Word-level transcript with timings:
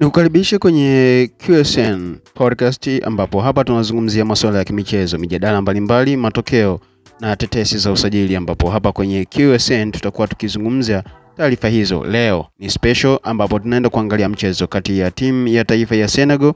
Nikukaribishe 0.00 0.58
kwenye 0.58 1.30
QSN 1.46 2.16
podcast 2.34 2.90
ambapo 3.04 3.40
hapa 3.40 3.64
tunazungumzia 3.64 4.24
masuala 4.24 4.58
ya 4.58 4.64
kimichezo, 4.64 5.18
mijadala 5.18 5.62
mbalimbali, 5.62 6.16
matokeo 6.16 6.80
na 7.20 7.36
tetesi 7.36 7.78
za 7.78 7.92
usajili, 7.92 8.36
ambapo 8.36 8.70
hapa 8.70 8.92
kwenye 8.92 9.24
QSN 9.24 9.90
tutakuwa 9.90 10.26
tukizungumzia 10.28 11.04
taarifa 11.36 11.68
hizo. 11.68 12.04
Leo 12.04 12.46
ni 12.58 12.70
special 12.70 13.18
ambapo 13.22 13.58
tunaenda 13.58 13.88
kuangalia 13.88 14.28
mchezo 14.28 14.66
kati 14.66 14.98
ya 14.98 15.10
timu 15.10 15.48
ya 15.48 15.64
taifa 15.64 15.96
ya 15.96 16.08
Senegal, 16.08 16.52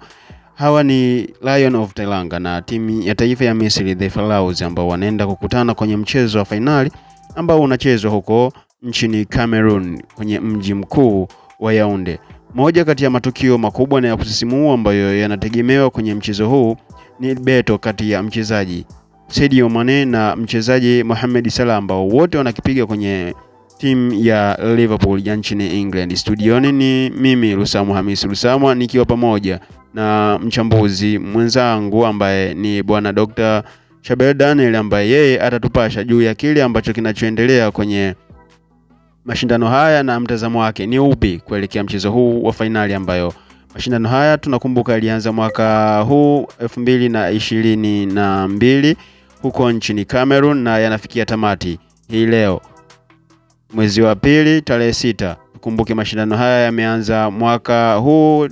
hawa 0.55 0.83
ni 0.85 1.29
Lion 1.43 1.75
of 1.75 1.95
Teranga, 1.95 2.39
na 2.39 2.63
timu 2.63 3.03
ya 3.03 3.15
taifa 3.15 3.45
ya 3.45 3.55
Misri 3.55 3.95
the 3.95 4.11
Pharaohs, 4.11 4.63
ambao 4.63 4.89
wanaenda 4.89 5.27
kukutana 5.27 5.75
kwenye 5.75 5.97
mchezo 5.97 6.39
wa 6.39 6.45
fainali 6.45 6.91
ambao 7.37 7.61
unachezwa 7.61 8.11
huko 8.11 8.53
nchini 8.83 9.25
Cameroon 9.25 10.03
kwenye 10.15 10.41
mji 10.41 10.75
mkuu 10.75 11.29
wa 11.61 11.75
Yaounde. 11.75 12.19
Moja 12.55 12.85
kati 12.85 13.05
ya 13.05 13.11
matukio 13.11 13.59
makubwa 13.59 14.01
na 14.01 14.09
ya 14.09 14.17
kusisimua 14.17 14.75
ambayo 14.75 15.19
yanategemewa 15.19 15.91
kwenye 15.91 16.15
mchezo 16.15 16.49
huu 16.49 16.77
ni 17.21 17.35
beto 17.35 17.79
kati 17.79 18.11
ya 18.11 18.23
mchezaji 18.23 18.87
Sadio 19.29 19.69
Mane 19.69 20.05
na 20.05 20.37
mchezaji 20.37 21.03
Mohamed 21.05 21.49
Salah 21.49 21.77
ambao 21.77 22.09
wote 22.09 22.39
wanakipiga 22.39 22.87
kwenye 22.87 23.35
timu 23.79 24.15
ya 24.15 24.59
Liverpool 24.77 25.29
ya 25.29 25.37
nchini 25.37 25.81
England. 25.81 26.15
Studioni 26.15 26.73
ni 26.73 27.11
mimi 27.11 27.53
Lusamu 27.55 27.95
Hamis 27.95 28.25
Lusamwa 28.25 28.75
nikiwa 28.75 29.05
pamoja 29.05 29.61
na 29.95 30.39
mchambuzi 30.43 31.19
mwenzangu 31.19 32.07
ambaye 32.07 32.55
ni 32.55 32.83
bwana 32.83 33.13
Dr. 33.13 33.63
Shabel 34.03 34.35
Daniel 34.35 34.77
ambaye 34.77 35.11
yeye 35.11 35.41
atatupasha 35.41 36.05
juu 36.05 36.23
ya 36.23 36.35
kile 36.35 36.63
ambacho 36.63 36.93
kinachoendelea 36.93 37.71
kwenye 37.71 38.15
mashindano 39.25 39.69
haya 39.69 40.03
na 40.03 40.21
mtazamo 40.21 40.61
wake 40.61 40.87
ni 40.87 40.99
upi 40.99 41.39
kuelekea 41.45 41.85
mchezo 41.85 42.11
huu 42.11 42.43
wa 42.43 42.53
fainali 42.53 42.95
ambayo 42.95 43.35
mashindano 43.75 44.09
haya 44.09 44.39
tunakumbuka 44.39 44.93
yalianza 44.93 45.33
mwaka 45.33 46.01
huu 46.01 46.47
elfu 46.61 46.81
mbili 46.81 47.09
na 47.09 47.31
ishirini 47.31 48.07
na 48.07 48.49
mbili 48.49 48.97
huko 49.43 49.73
nchini 49.73 50.05
Cameroon 50.05 50.59
na 50.59 50.79
yanafikia 50.79 51.25
tamati 51.27 51.79
hii 52.09 52.27
leo 52.27 52.61
mwezi 53.73 54.03
wa 54.03 54.15
pili 54.17 54.63
tarehe 54.63 54.93
sita. 54.93 55.37
Tukumbuke 55.53 55.95
mashindano 55.95 56.37
haya 56.37 56.59
yameanza 56.65 57.31
mwaka 57.31 57.95
huu 57.95 58.49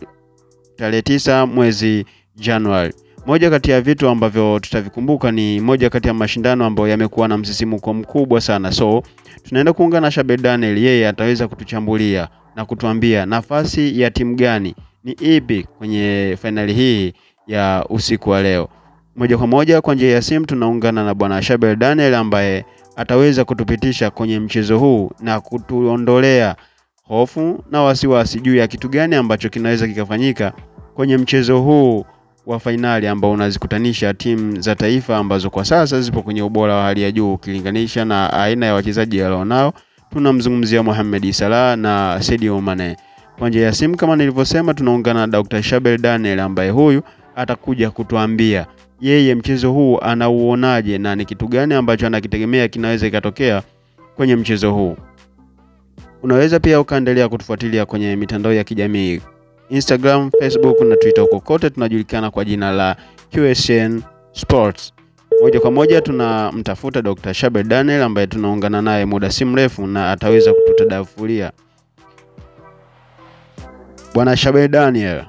tarehe 0.76 1.02
tisa 1.02 1.46
mwezi 1.46 2.06
Januari. 2.36 2.94
Moja 3.26 3.50
kati 3.50 3.70
ya 3.70 3.80
vitu 3.80 4.08
ambavyo 4.08 4.58
tutavikumbuka 4.60 5.32
ni 5.32 5.60
moja 5.60 5.90
kati 5.90 6.08
ya 6.08 6.14
mashindano 6.14 6.64
ambayo 6.64 6.88
yamekuwa 6.88 7.28
na 7.28 7.38
msisimuko 7.38 7.94
mkubwa 7.94 8.40
sana, 8.40 8.72
so 8.72 9.02
tunaenda 9.42 9.72
kuungana 9.72 10.06
na 10.06 10.10
Shabel 10.10 10.40
Daniel, 10.40 10.78
yeye 10.78 11.08
ataweza 11.08 11.48
kutuchambulia 11.48 12.28
na 12.56 12.64
kutuambia 12.64 13.26
nafasi 13.26 14.00
ya 14.00 14.10
timu 14.10 14.34
gani 14.36 14.74
ni 15.04 15.12
ipi 15.12 15.62
kwenye 15.78 16.38
fainali 16.42 16.72
hii 16.74 17.12
ya 17.46 17.84
usiku 17.88 18.30
wa 18.30 18.42
leo. 18.42 18.68
Moja 19.16 19.38
kwa 19.38 19.46
moja 19.46 19.80
kwa 19.80 19.94
njia 19.94 20.10
ya 20.14 20.22
simu 20.22 20.46
tunaungana 20.46 21.04
na 21.04 21.14
bwana 21.14 21.42
Shabel 21.42 21.76
Daniel 21.76 22.14
ambaye 22.14 22.64
ataweza 22.96 23.44
kutupitisha 23.44 24.10
kwenye 24.10 24.40
mchezo 24.40 24.78
huu 24.78 25.10
na 25.20 25.40
kutuondolea 25.40 26.56
hofu 27.02 27.64
na 27.70 27.82
wasiwasi 27.82 28.40
juu 28.40 28.56
ya 28.56 28.66
kitu 28.66 28.88
gani 28.88 29.14
ambacho 29.16 29.48
kinaweza 29.48 29.86
kikafanyika 29.88 30.52
kwenye 30.94 31.16
mchezo 31.16 31.60
huu 31.60 32.04
wa 32.46 32.60
fainali 32.60 33.06
ambao 33.06 33.32
unazikutanisha 33.32 34.14
timu 34.14 34.60
za 34.60 34.74
taifa 34.74 35.16
ambazo 35.16 35.50
kwa 35.50 35.64
sasa 35.64 36.00
zipo 36.00 36.22
kwenye 36.22 36.42
ubora 36.42 36.74
wa 36.74 36.82
hali 36.82 37.02
ya 37.02 37.12
juu 37.12 37.34
ukilinganisha 37.34 38.04
na 38.04 38.32
aina 38.32 38.66
ya 38.66 38.74
wachezaji 38.74 39.22
walionao. 39.22 39.72
Tunamzungumzia 40.12 40.82
Mohamed 40.82 41.32
Salah 41.32 41.78
na 41.78 42.18
Sadio 42.22 42.60
Mane. 42.60 42.96
Kwa 43.38 43.48
njia 43.48 43.64
ya 43.66 43.72
simu 43.72 43.96
kama 43.96 44.16
nilivyosema, 44.16 44.74
tunaungana 44.74 45.20
na 45.20 45.26
Dr. 45.26 45.62
Shabel 45.62 45.98
Daniel 46.00 46.40
ambaye 46.40 46.70
huyu 46.70 47.02
atakuja 47.36 47.90
kutuambia 47.90 48.66
yeye 49.00 49.34
mchezo 49.34 49.72
huu 49.72 49.98
anauonaje 49.98 50.98
na 50.98 51.16
ni 51.16 51.24
kitu 51.24 51.48
gani 51.48 51.74
ambacho 51.74 52.06
anakitegemea 52.06 52.68
kinaweza 52.68 53.06
ikatokea 53.06 53.62
kwenye 54.16 54.36
mchezo 54.36 54.72
huu. 54.72 54.96
Unaweza 56.22 56.60
pia 56.60 56.80
ukaendelea 56.80 57.28
kutufuatilia 57.28 57.86
kwenye 57.86 58.16
mitandao 58.16 58.52
ya 58.52 58.64
kijamii 58.64 59.20
Instagram, 59.70 60.30
Facebook 60.40 60.80
na 60.80 60.96
Twitter. 60.96 61.22
Huko 61.24 61.40
kote 61.40 61.70
tunajulikana 61.70 62.30
kwa 62.30 62.44
jina 62.44 62.72
la 62.72 62.96
QSN 63.34 64.02
Sports. 64.32 64.92
Moja 65.42 65.60
kwa 65.60 65.70
moja 65.70 66.00
tunamtafuta 66.00 67.02
Dr. 67.02 67.34
Shabel 67.34 67.64
Daniel 67.66 68.02
ambaye 68.02 68.26
tunaungana 68.26 68.82
naye 68.82 69.04
muda 69.04 69.30
si 69.30 69.44
mrefu 69.44 69.86
na 69.86 70.12
ataweza 70.12 70.52
kututadafulia. 70.54 71.52
Bwana 74.14 74.36
Shabel 74.36 74.68
Daniel, 74.68 75.24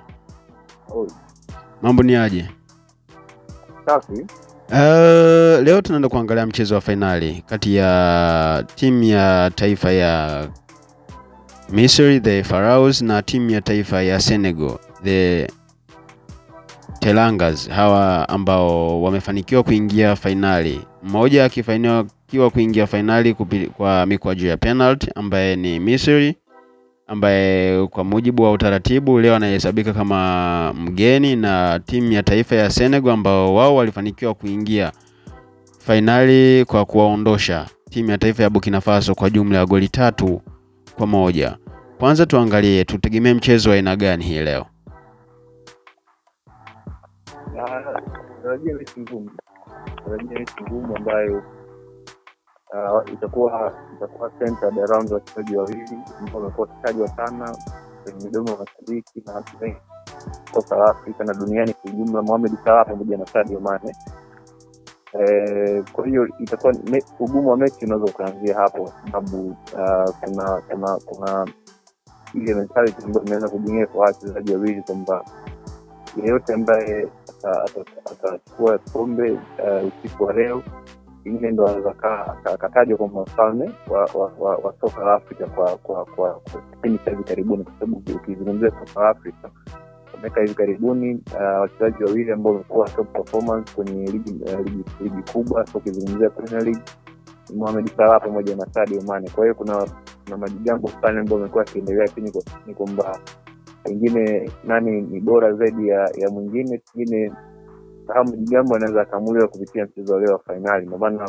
mambo 1.81 2.03
ni 2.03 2.16
aje? 2.16 2.46
safi. 3.85 4.25
Uh, 4.69 5.63
leo 5.63 5.81
tunaenda 5.81 6.09
kuangalia 6.09 6.46
mchezo 6.46 6.75
wa 6.75 6.81
fainali 6.81 7.44
kati 7.47 7.75
ya 7.75 8.63
timu 8.75 9.03
ya 9.03 9.51
taifa 9.56 9.91
ya 9.91 10.47
Misri 11.71 12.19
the 12.19 12.43
Pharaohs 12.43 13.01
na 13.01 13.21
timu 13.21 13.49
ya 13.49 13.61
taifa 13.61 14.03
ya 14.03 14.19
Senegal 14.19 14.77
the 15.03 15.47
Telangas, 16.99 17.69
hawa 17.69 18.29
ambao 18.29 19.01
wamefanikiwa 19.01 19.63
kuingia 19.63 20.15
fainali, 20.15 20.81
mmoja 21.03 21.45
akifanikiwa 21.45 22.49
kuingia 22.53 22.87
fainali 22.87 23.33
kwa 23.77 24.05
mikwaju 24.05 24.47
ya 24.47 24.57
penalty, 24.57 25.07
ambaye 25.15 25.55
ni 25.55 25.79
Misri, 25.79 26.35
ambaye 27.07 27.88
kwa 27.88 28.03
mujibu 28.03 28.43
wa 28.43 28.51
utaratibu 28.51 29.19
leo 29.19 29.35
anahesabika 29.35 29.93
kama 29.93 30.73
mgeni, 30.73 31.35
na 31.35 31.79
timu 31.85 32.11
ya 32.11 32.23
taifa 32.23 32.55
ya 32.55 32.69
Senegal 32.69 33.11
ambao 33.13 33.55
wao 33.55 33.75
walifanikiwa 33.75 34.33
kuingia 34.33 34.91
fainali 35.79 36.65
kwa 36.65 36.85
kuwaondosha 36.85 37.65
timu 37.89 38.09
ya 38.11 38.17
taifa 38.17 38.43
ya 38.43 38.49
Burkina 38.49 38.81
Faso 38.81 39.15
kwa 39.15 39.29
jumla 39.29 39.57
ya 39.57 39.65
goli 39.65 39.88
tatu 39.89 40.41
kwa 40.97 41.07
moja. 41.07 41.57
Kwanza 42.00 42.25
tuangalie 42.25 42.85
tutegemee 42.85 43.34
mchezo 43.34 43.69
wa 43.69 43.75
aina 43.75 43.96
gani 43.96 44.24
hii 44.24 44.40
leo. 44.40 44.66
Tarajia 48.44 48.75
mechi 48.75 49.00
ngumu, 49.00 49.31
tarajia 50.06 50.40
mechi 50.40 50.63
ngumu 50.63 50.96
ambayo 50.97 51.44
ah, 52.74 53.12
itakuwa 53.13 53.74
itakuwa 53.97 54.30
centered 54.30 54.80
around 54.80 55.12
wachezaji 55.13 55.56
wawili 55.56 55.97
ambao 56.19 56.41
wamekuwa 56.41 56.68
wakitajwa 56.68 57.07
sana 57.07 57.56
kwenye 58.03 58.25
midomo 58.25 58.50
ya 58.51 58.57
mashabiki 58.57 59.24
na 59.25 59.34
watu 59.34 59.57
wengi 59.62 59.78
kutoka 60.46 60.85
Afrika 60.85 61.24
na 61.24 61.34
duniani 61.34 61.74
kwa 61.74 61.91
ujumla, 61.91 62.22
Mohamed 62.22 62.51
Salah 62.63 62.85
pamoja 62.88 63.18
na 63.18 63.25
Sadio 63.25 63.59
Mane. 63.59 63.96
Eh, 65.19 65.83
kwa 65.94 66.07
hiyo 66.07 66.27
itakuwa 66.39 66.73
ugumu 67.19 67.49
wa 67.49 67.57
mechi 67.57 67.85
unaweza 67.85 68.05
ukaanzia 68.13 68.55
hapo, 68.55 68.83
kwa 68.83 68.94
sababu 69.05 69.57
ah, 69.79 70.11
kuna 70.22 70.61
kuna 70.69 70.97
kuna 71.05 71.47
ile 72.33 72.53
mentality 72.55 73.03
ambayo 73.05 73.25
imeweza 73.25 73.50
kujengea 73.50 73.88
kwa 73.88 74.01
wachezaji 74.05 74.53
wawili 74.53 74.81
kwamba 74.83 75.25
yeyote 76.23 76.53
ambaye 76.53 77.07
ata- 77.29 77.63
ata- 77.63 78.11
atachukua 78.11 78.77
kombe 78.94 79.31
uh, 79.31 79.88
usiku 79.88 80.23
wa 80.23 80.33
leo 80.33 80.63
pengine 81.23 81.51
ndo 81.51 81.67
anaweza 81.67 81.91
akatajwa 82.45 82.97
kwamba 82.97 83.21
mfalme 83.21 83.71
wa, 83.88 84.73
soka 84.81 85.03
la 85.05 85.13
Afrika 85.16 85.47
kwa 85.47 85.75
kipindi 86.71 87.00
cha 87.05 87.11
hivi 87.11 87.23
karibuni, 87.23 87.63
kwa 87.63 87.73
sababu 87.73 88.03
ukizungumzia 88.16 88.71
soka 88.71 89.01
la 89.03 89.09
Afrika 89.09 89.51
miaka 90.21 90.41
hivi 90.41 90.53
karibuni 90.53 91.15
uh, 91.35 91.41
wachezaji 91.61 92.03
wawili 92.03 92.31
ambao 92.31 92.53
wamekuwa 92.53 92.89
top 92.89 93.11
performance 93.13 93.75
kwenye 93.75 94.05
ligi, 94.11 94.43
uh, 94.43 94.59
ligi, 94.59 94.83
ligi 95.01 95.31
kubwa 95.33 95.65
so 95.67 95.77
ukizungumzia 95.77 96.29
Premier 96.29 96.63
League 96.65 96.83
Mohamed 97.55 97.95
Salah 97.97 98.21
pamoja 98.21 98.55
na 98.55 98.65
Sadio 98.65 99.01
Mane. 99.01 99.29
Kwa 99.29 99.43
hiyo 99.43 99.55
kuna 99.55 99.87
kuna 100.25 100.37
majigambo 100.37 100.88
fulani 100.88 101.19
ambayo 101.19 101.38
amekuwa 101.41 101.63
akiendelea, 101.63 102.06
lakini 102.06 102.31
ni 102.68 102.73
kwamba 102.73 103.19
pengine 103.83 104.51
nani 104.63 105.01
ni 105.01 105.19
bora 105.19 105.53
zaidi 105.53 105.88
ya 105.88 106.09
ya 106.18 106.29
mwingine, 106.29 106.77
pengine 106.94 107.33
kama 108.07 108.24
majigambo 108.24 108.75
anaweza 108.75 109.01
akamuliwa 109.01 109.47
kupitia 109.47 109.85
mchezo 109.85 110.19
leo 110.19 110.33
wa 110.33 110.39
fainali. 110.39 110.85
Ndio 110.85 110.97
maana 110.97 111.25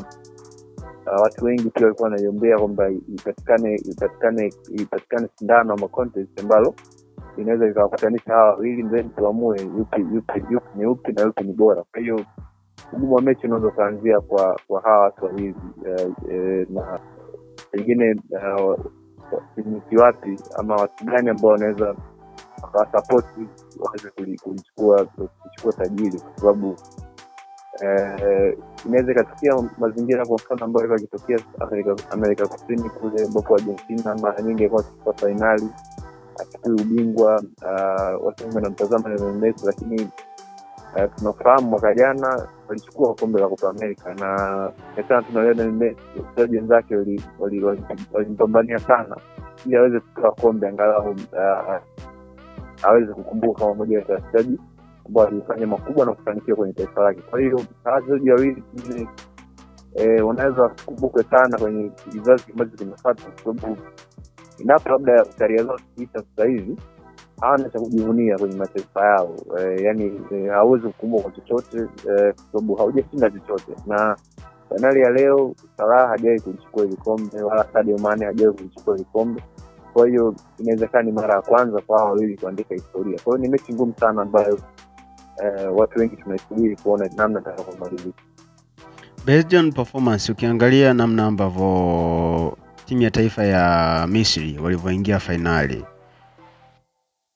uh, 1.07 1.23
watu 1.23 1.45
wengi 1.45 1.71
pia 1.71 1.87
walikuwa 1.87 2.09
wanaiombea 2.11 2.59
kwamba 2.59 2.91
ipatikane 2.91 3.75
ipatikane 3.77 4.53
ipatikane 4.73 5.29
sindano 5.35 5.73
ama 5.75 5.89
contest 5.89 6.41
ambalo 6.41 6.75
inaweza 7.37 7.69
ikawakutanisha 7.69 8.33
hawa 8.35 8.51
wawili 8.51 8.83
then 8.89 9.11
tuamue 9.11 9.61
yupi 9.61 10.01
yupi 10.13 10.43
ni 10.75 10.87
upi 10.87 11.13
na 11.13 11.23
yupi 11.23 11.45
ni 11.45 11.53
bora. 11.53 11.85
Kwa 11.93 12.01
hiyo 12.01 12.25
ugumu 12.93 13.15
wa 13.15 13.23
mechi 13.23 13.47
unaweza 13.47 13.69
ukaanzia 13.69 14.21
kwa 14.21 14.61
kwa 14.69 14.81
hawa 14.83 14.99
watu 15.01 15.25
wawili 15.25 15.55
eh, 15.87 16.09
eh, 16.31 16.67
na 16.71 17.01
pengine 17.71 18.17
uh, 18.31 18.79
ni 19.91 19.97
wapi 19.97 20.37
ama 20.59 20.77
watu 20.77 21.05
gani 21.05 21.29
ambao 21.31 21.51
wanaweza 21.51 21.95
wakawasapoti 22.63 23.49
waweze 23.81 24.11
kuchukua 24.43 25.07
tajiri 25.79 26.21
kwa 26.21 26.39
sababu 26.41 26.77
eh, 27.83 28.59
inaweza 28.87 29.13
ikatokea 29.13 29.55
mazingira 29.79 30.27
kwa 30.27 30.35
mfano 30.37 30.65
ambayo 30.65 30.87
ilikuwa 30.87 31.01
ikitokea 31.01 31.39
Amerika, 32.11 32.47
Kusini 32.47 32.91
kule 32.91 33.25
ambapo 33.25 33.55
Argentina 33.55 34.15
mara 34.15 34.43
nyingi 34.43 34.63
alikuwa 34.63 34.81
akichukua 34.83 35.13
fainali 35.15 35.69
achukui 36.41 36.73
ubingwa. 36.73 37.43
Uh, 37.63 38.27
watu 38.27 38.45
wengi 38.45 38.57
wanamtazama 38.57 39.09
Lionel 39.09 39.35
Messi, 39.41 39.67
lakini 39.67 40.03
uh, 40.97 41.15
tunafahamu 41.17 41.69
mwaka 41.71 41.95
jana 41.95 42.49
walichukua 42.69 43.15
kombe 43.15 43.41
la 43.41 43.49
Copa 43.49 43.71
America 43.71 44.07
na 44.21 44.71
kachana 44.97 45.23
tuna 45.23 45.41
wachezaji 45.41 46.57
wenzake 46.57 46.97
walimpambania 48.13 48.79
sana 48.79 49.17
ili 49.67 49.77
aweze 49.77 50.01
kutoa 50.01 50.33
kombe 50.33 50.69
angalau 50.69 51.11
uh, 51.11 51.77
aweze 52.83 53.13
kukumbuka 53.13 53.61
kama 53.61 53.75
moja 53.75 53.99
ya 53.99 54.05
wachezaji 54.15 54.59
ambao 55.07 55.25
walifanya 55.25 55.67
makubwa 55.67 56.07
na 56.07 56.13
kufanikiwa 56.13 56.57
kwenye 56.57 56.73
taifa 56.73 57.03
lake. 57.03 57.21
Kwa 57.31 57.41
hiyo 57.41 57.63
hawa 57.85 57.97
wachezaji 57.97 58.31
wawili 58.31 58.63
pengine 58.63 59.09
eh, 59.95 60.27
wanaweza 60.27 60.63
wasikumbukwe 60.63 61.23
sana 61.23 61.59
kwenye 61.59 61.89
kizazi 61.91 62.45
ambacho 62.53 62.77
kinafata, 62.77 63.23
kwa 63.25 63.55
sababu 63.55 63.77
inapo 64.63 64.89
labda 64.89 65.25
karia 65.25 65.65
zao 65.65 65.77
zikiisha 65.77 66.25
sasa 66.37 66.49
hivi 66.49 66.77
hawana 67.41 67.69
cha 67.69 67.81
kujivunia 67.81 68.39
kwenye 68.39 68.57
mataifa 68.57 69.05
yao 69.07 69.37
e, 69.61 69.83
yani 69.83 70.21
e, 70.33 70.49
hawezi 70.49 70.87
kukumbwa 70.87 71.23
kwa 71.23 71.31
chochote 71.33 71.79
e, 71.79 72.33
kwa 72.33 72.45
sababu 72.53 72.75
haujashinda 72.75 73.31
chochote 73.31 73.73
na 73.87 74.17
fainali 74.69 75.01
ya 75.01 75.11
leo 75.11 75.55
Salah 75.77 76.09
hajawahi 76.09 76.41
kulichukua 76.41 76.87
vikombe 76.87 77.25
kombe 77.29 77.43
wala 77.43 77.67
Sadio 77.73 77.99
Mane 77.99 78.25
hajawahi 78.27 78.57
kulichukua 78.59 78.95
vikombe. 78.97 79.43
Kwa 79.93 80.09
hiyo 80.09 80.35
inawezekana 80.59 81.03
ni 81.05 81.13
mara 81.13 81.35
ya 81.35 81.43
kwanza 81.43 81.81
kwa 81.81 81.99
hawa 81.99 82.11
wawili 82.11 82.37
kuandika 82.37 82.75
historia. 82.75 83.19
Kwa 83.25 83.37
hiyo 83.37 83.47
ni 83.47 83.49
mechi 83.53 83.75
ngumu 83.75 83.95
sana 84.01 84.23
ambayo 84.23 84.59
eh, 85.45 85.77
watu 85.77 85.99
wengi 85.99 86.17
tunaisubiri 86.17 86.77
kuona 86.77 87.11
namna 87.17 87.41
itakavyomalizika. 87.41 88.23
Based 89.27 89.55
on 89.55 89.73
performance, 89.73 90.33
ukiangalia 90.33 90.95
namna 90.95 91.27
ambavyo 91.27 92.57
timu 92.87 93.03
ya 93.03 93.11
taifa 93.11 93.45
ya 93.45 94.07
Misri 94.07 94.59
walivyoingia 94.59 95.19
fainali, 95.21 95.85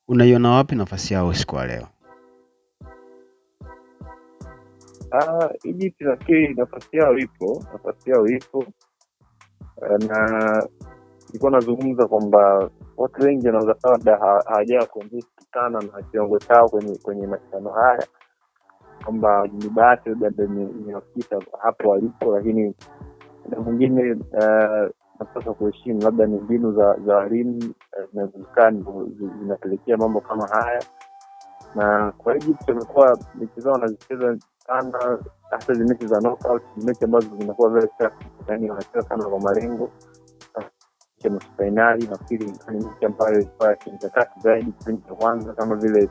unaiona 0.07 0.51
wapi 0.51 0.75
nafasi 0.75 1.13
yao 1.13 1.33
siku 1.33 1.55
ya 1.55 1.65
leo? 1.65 1.87
Ah, 5.11 5.49
Egypt 5.63 6.01
nafikiri 6.01 6.53
nafasi 6.53 6.97
yao 6.97 7.17
ipo, 7.17 7.63
nafasi 7.73 8.09
yao 8.09 8.27
ipo. 8.27 8.65
Eh, 9.81 10.07
na 10.09 10.67
nilikuwa 11.27 11.51
nazungumza 11.51 12.07
kwamba 12.07 12.69
watu 12.97 13.21
wengi 13.21 13.47
wanaweza 13.47 13.75
labda 13.83 14.17
ha- 14.17 14.43
hawajawa 14.47 14.85
convinced 14.85 15.29
sana 15.53 15.79
na 15.81 16.01
kiwango 16.11 16.39
chao 16.39 16.69
kwenye 16.69 16.97
kwenye 16.97 17.27
mashindano 17.27 17.69
haya, 17.69 18.07
kwamba 19.03 19.47
ni 19.53 19.69
bahati 19.69 20.09
labda 20.09 20.29
ndo 20.29 20.43
imewafikisha 20.71 21.39
hapo 21.61 21.89
walipo, 21.89 22.35
lakini 22.37 22.73
na 23.49 23.59
mwingine 23.59 24.01
eh, 24.41 24.89
napaswa 25.19 25.53
kuheshimu 25.53 26.01
labda 26.01 26.25
ni 26.25 26.37
mbinu 26.39 26.71
za 26.73 26.97
za 27.05 27.15
walimu 27.15 27.73
eh, 27.99 28.29
ndo 28.71 29.09
zinapelekea 29.41 29.97
mambo 29.97 30.21
kama 30.21 30.47
haya 30.47 30.83
na 31.75 32.11
kwa 32.17 32.35
Egypt 32.35 32.69
wamekuwa 32.69 33.19
mechi 33.35 33.61
zao 33.61 33.73
wanazicheza 33.73 34.37
sana, 34.67 35.19
hasa 35.51 35.73
hizi 35.73 35.85
mechi 35.85 36.07
za 36.07 36.19
knockout, 36.19 36.63
mechi 36.77 37.03
ambazo 37.05 37.27
zinakuwa 37.39 37.69
very 37.69 37.87
tough, 37.97 38.13
yani 38.47 38.69
wanacheza 38.69 39.01
sana 39.01 39.25
kwa 39.25 39.39
malengo 39.39 39.89
ya 41.23 41.29
nusu 41.29 41.47
fainali. 41.57 42.07
Nafikiri 42.07 42.45
ni 42.45 42.51
mechi 42.85 43.05
ambayo 43.05 43.33
ilikuwa 43.39 43.69
ya 43.69 43.75
kimkakati 43.75 44.39
zaidi 44.39 44.71
kipindi 44.71 45.01
cha 45.01 45.15
kwanza, 45.15 45.53
kama 45.53 45.75
vile 45.75 46.09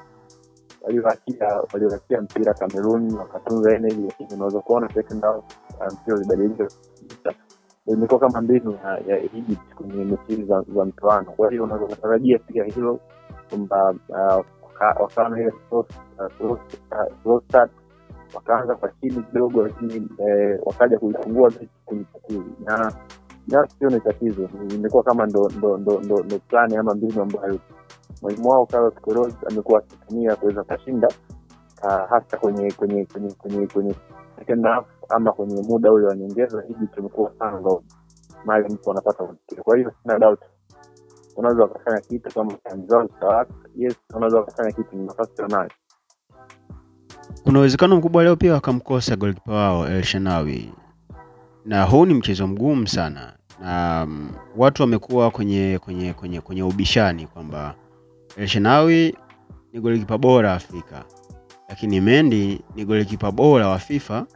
walioachia 1.73 2.21
mpira 2.23 2.55
Cameroon 2.55 3.15
wakatunza 3.17 3.75
energy, 3.75 4.03
lakini 4.07 4.29
unaweza 4.35 4.61
kuona 4.61 4.89
second 4.95 5.23
half 5.25 5.37
uh, 5.81 5.93
mpira 5.93 6.17
ulibadilika 6.17 6.65
kabisa. 7.25 7.46
Imekuwa 7.87 8.21
kama 8.21 8.41
mbinu 8.41 8.79
ya, 9.09 9.19
Egypt 9.19 9.75
kwenye 9.75 10.05
mechi 10.05 10.45
za, 10.45 10.65
za 10.75 10.85
mtoano. 10.85 11.33
Kwa 11.33 11.51
hiyo 11.51 11.65
unaweza 11.65 11.87
kutarajia 11.87 12.39
pia 12.39 12.65
hilo 12.65 13.01
kwamba 13.49 13.95
uh, 14.09 14.45
wakawa 15.01 15.41
ile 15.41 15.53
uh, 15.71 15.85
uh, 17.25 17.69
wakaanza 18.35 18.75
kwa 18.75 18.91
chini 19.01 19.23
kidogo, 19.23 19.63
lakini 19.63 20.09
eh, 20.19 20.59
wakaja 20.65 20.99
kuifungua 20.99 21.51
mechi 21.51 21.69
pili 22.29 22.45
na 22.65 22.93
na 23.49 23.69
sio 23.79 23.91
ni 23.91 24.01
tatizo, 24.01 24.49
imekuwa 24.75 25.03
kama 25.03 25.27
ndo 25.27 25.51
ndo 25.59 25.77
ndo 25.79 26.01
ndo, 26.01 26.23
ndo 26.25 26.39
plani 26.39 26.77
ama 26.77 26.95
mbinu 26.95 27.23
ambayo 27.23 27.59
mwalimu 28.23 28.49
wao 28.49 28.67
Carlos 28.67 28.95
Queiroz 28.95 29.35
amekuwa 29.51 29.79
akitumia 29.79 30.37
kuweza 30.37 30.65
kushinda 30.65 31.09
uh, 31.83 32.09
hasa 32.11 32.37
kwenye 32.37 32.73
kwenye 32.73 33.05
kwenye 33.05 33.33
kwenye 33.33 33.67
kwenye 33.67 33.95
second 34.39 34.65
half 34.67 34.87
ama 35.09 35.33
kwenye 35.33 35.63
muda 35.63 35.93
ule 35.93 36.07
wa 36.07 36.17
nyongeza. 36.17 36.63
Hivi 36.69 36.87
tumekuwa 36.87 37.33
sana 37.39 37.61
ndo 37.61 37.83
mali 38.45 38.75
mtu 38.75 38.91
anapata 38.91 39.23
matokeo. 39.25 39.65
Kwa 39.65 39.77
hiyo 39.77 39.93
sina 40.03 40.19
doubt 40.19 40.41
unaweza 41.37 41.63
wakafanya 41.63 42.01
kitu 42.01 42.35
kama 42.35 42.53
time. 42.53 43.47
Yes, 43.77 43.97
unaweza 44.15 44.37
wakafanya 44.37 44.73
kitu, 44.73 44.97
ni 44.97 45.07
nafasi 45.07 45.43
wanayo. 45.43 45.71
Kuna 47.45 47.59
uwezekano 47.59 47.97
mkubwa 47.97 48.25
leo 48.25 48.37
pia 48.37 48.53
wakamkosa 48.53 49.17
golikipa 49.17 49.53
wao 49.53 49.89
El 49.89 50.03
Shenawi, 50.03 50.73
na 51.65 51.85
huu 51.85 52.07
ni 52.07 52.15
mchezo 52.15 52.47
mgumu 52.47 52.87
sana, 52.89 53.33
na 53.61 54.07
mm, 54.09 54.31
watu 54.57 54.83
wamekuwa 54.83 55.31
kwenye 55.31 55.79
kwenye 55.85 56.13
kwenye 56.13 56.41
kwenye 56.41 56.63
ubishani 56.63 57.27
kwamba 57.27 57.75
El 58.37 58.47
Shenawi 58.47 59.17
ni 59.73 59.81
golikipa 59.81 60.19
bora 60.19 60.53
Afrika, 60.55 61.05
lakini 61.69 62.01
Mendy 62.01 62.61
ni 62.75 62.85
golikipa 62.85 63.33
bora 63.33 63.69
wa 63.69 63.79
FIFA 63.79 64.27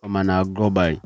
kwa 0.00 0.08
maana 0.08 0.44
globally. 0.44 1.00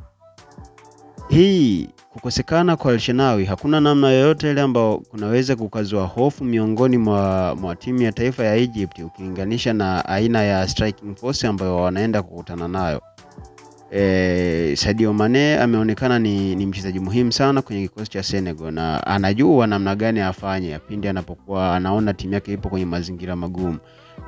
Hii 1.28 1.88
kukosekana 2.12 2.76
kwa 2.76 2.92
Elshenawi 2.92 3.44
hakuna 3.44 3.80
namna 3.80 4.10
yoyote 4.10 4.50
ile 4.50 4.60
ambayo 4.60 4.98
kunaweza 5.10 5.56
kukazua 5.56 6.06
hofu 6.06 6.44
miongoni 6.44 6.98
mwa, 6.98 7.54
mwa 7.60 7.76
timu 7.76 8.02
ya 8.02 8.12
taifa 8.12 8.44
ya 8.44 8.54
Egypt 8.56 8.98
ukilinganisha 8.98 9.72
na 9.72 10.04
aina 10.04 10.42
ya 10.42 10.68
striking 10.68 11.16
force 11.16 11.46
ambayo 11.46 11.76
wanaenda 11.76 12.22
kukutana 12.22 12.68
nayo. 12.68 13.00
E, 13.92 14.76
Sadio 14.76 15.12
Mane 15.12 15.58
ameonekana 15.58 16.18
ni, 16.18 16.56
ni 16.56 16.66
mchezaji 16.66 17.00
muhimu 17.00 17.32
sana 17.32 17.62
kwenye 17.62 17.82
kikosi 17.88 18.10
cha 18.10 18.22
Senegal 18.22 18.72
na 18.72 19.06
anajua 19.06 19.66
namna 19.66 19.96
gani 19.96 20.20
afanye 20.20 20.78
pindi 20.78 21.08
anapokuwa 21.08 21.76
anaona 21.76 22.14
timu 22.14 22.34
yake 22.34 22.52
ipo 22.52 22.68
kwenye 22.68 22.86
mazingira 22.86 23.36
magumu, 23.36 23.78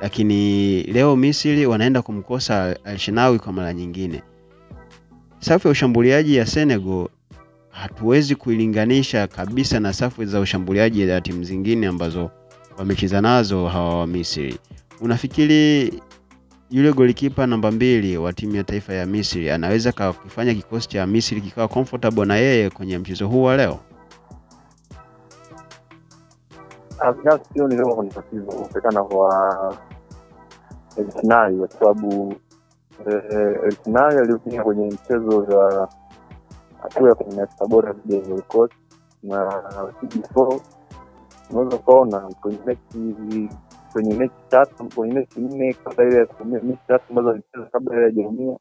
lakini 0.01 0.83
leo 0.83 1.15
Misri 1.15 1.65
wanaenda 1.65 2.01
kumkosa 2.01 2.75
Alshinawi 2.85 3.39
kwa 3.39 3.53
mara 3.53 3.73
nyingine. 3.73 4.23
Safu 5.39 5.67
ya 5.67 5.71
ushambuliaji 5.71 6.35
ya 6.35 6.45
Senegal 6.45 7.07
hatuwezi 7.69 8.35
kuilinganisha 8.35 9.27
kabisa 9.27 9.79
na 9.79 9.93
safu 9.93 10.25
za 10.25 10.39
ushambuliaji 10.39 11.07
za 11.07 11.21
timu 11.21 11.43
zingine 11.43 11.87
ambazo 11.87 12.31
wamecheza 12.77 13.21
nazo 13.21 13.67
hawa 13.67 13.99
wa 13.99 14.07
Misri. 14.07 14.59
Unafikiri 15.01 15.93
yule 16.69 16.93
golikipa 16.93 17.47
namba 17.47 17.71
mbili 17.71 18.17
wa 18.17 18.33
timu 18.33 18.55
ya 18.55 18.63
taifa 18.63 18.93
ya 18.93 19.05
Misri 19.05 19.49
anaweza 19.49 19.91
kufanya 19.91 20.53
kikosi 20.53 20.89
cha 20.89 21.07
Misri 21.07 21.41
kikawa 21.41 21.67
comfortable 21.67 22.25
na 22.25 22.35
yeye 22.35 22.69
kwenye 22.69 22.97
mchezo 22.97 23.27
huu 23.27 23.43
wa 23.43 23.57
leo? 23.57 23.79
Ah, 26.99 27.13
Binafsi 27.13 27.53
sioni 27.53 27.77
kama 27.77 27.95
kuna 27.95 28.09
tatizo 28.09 28.43
kuonekana 28.45 29.03
kwa 29.03 29.77
kwa 31.57 31.67
sababu 31.79 32.35
eh, 33.05 33.59
Elsinai 33.63 34.17
aliyopiga 34.17 34.63
kwenye 34.63 34.87
mchezo 34.87 35.37
wa 35.57 35.89
hatua 36.81 37.09
ya 37.09 37.15
kumi 37.15 37.35
na 37.35 37.47
sita 37.47 37.65
bora 37.67 37.93
dhidi 37.93 38.13
ya 38.15 38.21
Ivory 38.21 38.41
Coast. 38.41 38.73
Na 39.23 39.45
CB4 40.01 40.61
unaweza 41.49 41.75
ukaona 41.75 42.19
kwenye 42.41 42.59
mechi 42.65 43.49
kwenye 43.93 44.13
mechi 44.15 44.35
tatu 44.49 44.89
kwenye 44.95 45.13
mechi 45.13 45.39
nne 45.39 45.73
kabla 45.73 46.05
ile 46.05 46.27
mechi 46.63 46.79
tatu 46.87 47.05
ambazo 47.09 47.29
alicheza 47.29 47.65
kabla 47.65 47.95
ile 47.95 48.03
ya 48.05 48.11
Jerumia 48.11 48.57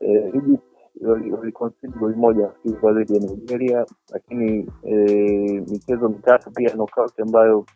eh, 0.00 0.34
Egypt 0.34 0.64
wali- 1.02 1.32
waliconcede 1.32 1.98
goli 1.98 2.16
moja 2.16 2.42
nafikiri 2.64 3.04
dhidi 3.04 3.14
ya 3.14 3.20
Nigeria, 3.20 3.86
lakini 4.12 4.72
eh, 4.82 5.62
michezo 5.68 6.08
mitatu 6.08 6.50
pia 6.50 6.70
knockout 6.70 7.20
ambayo 7.20 7.66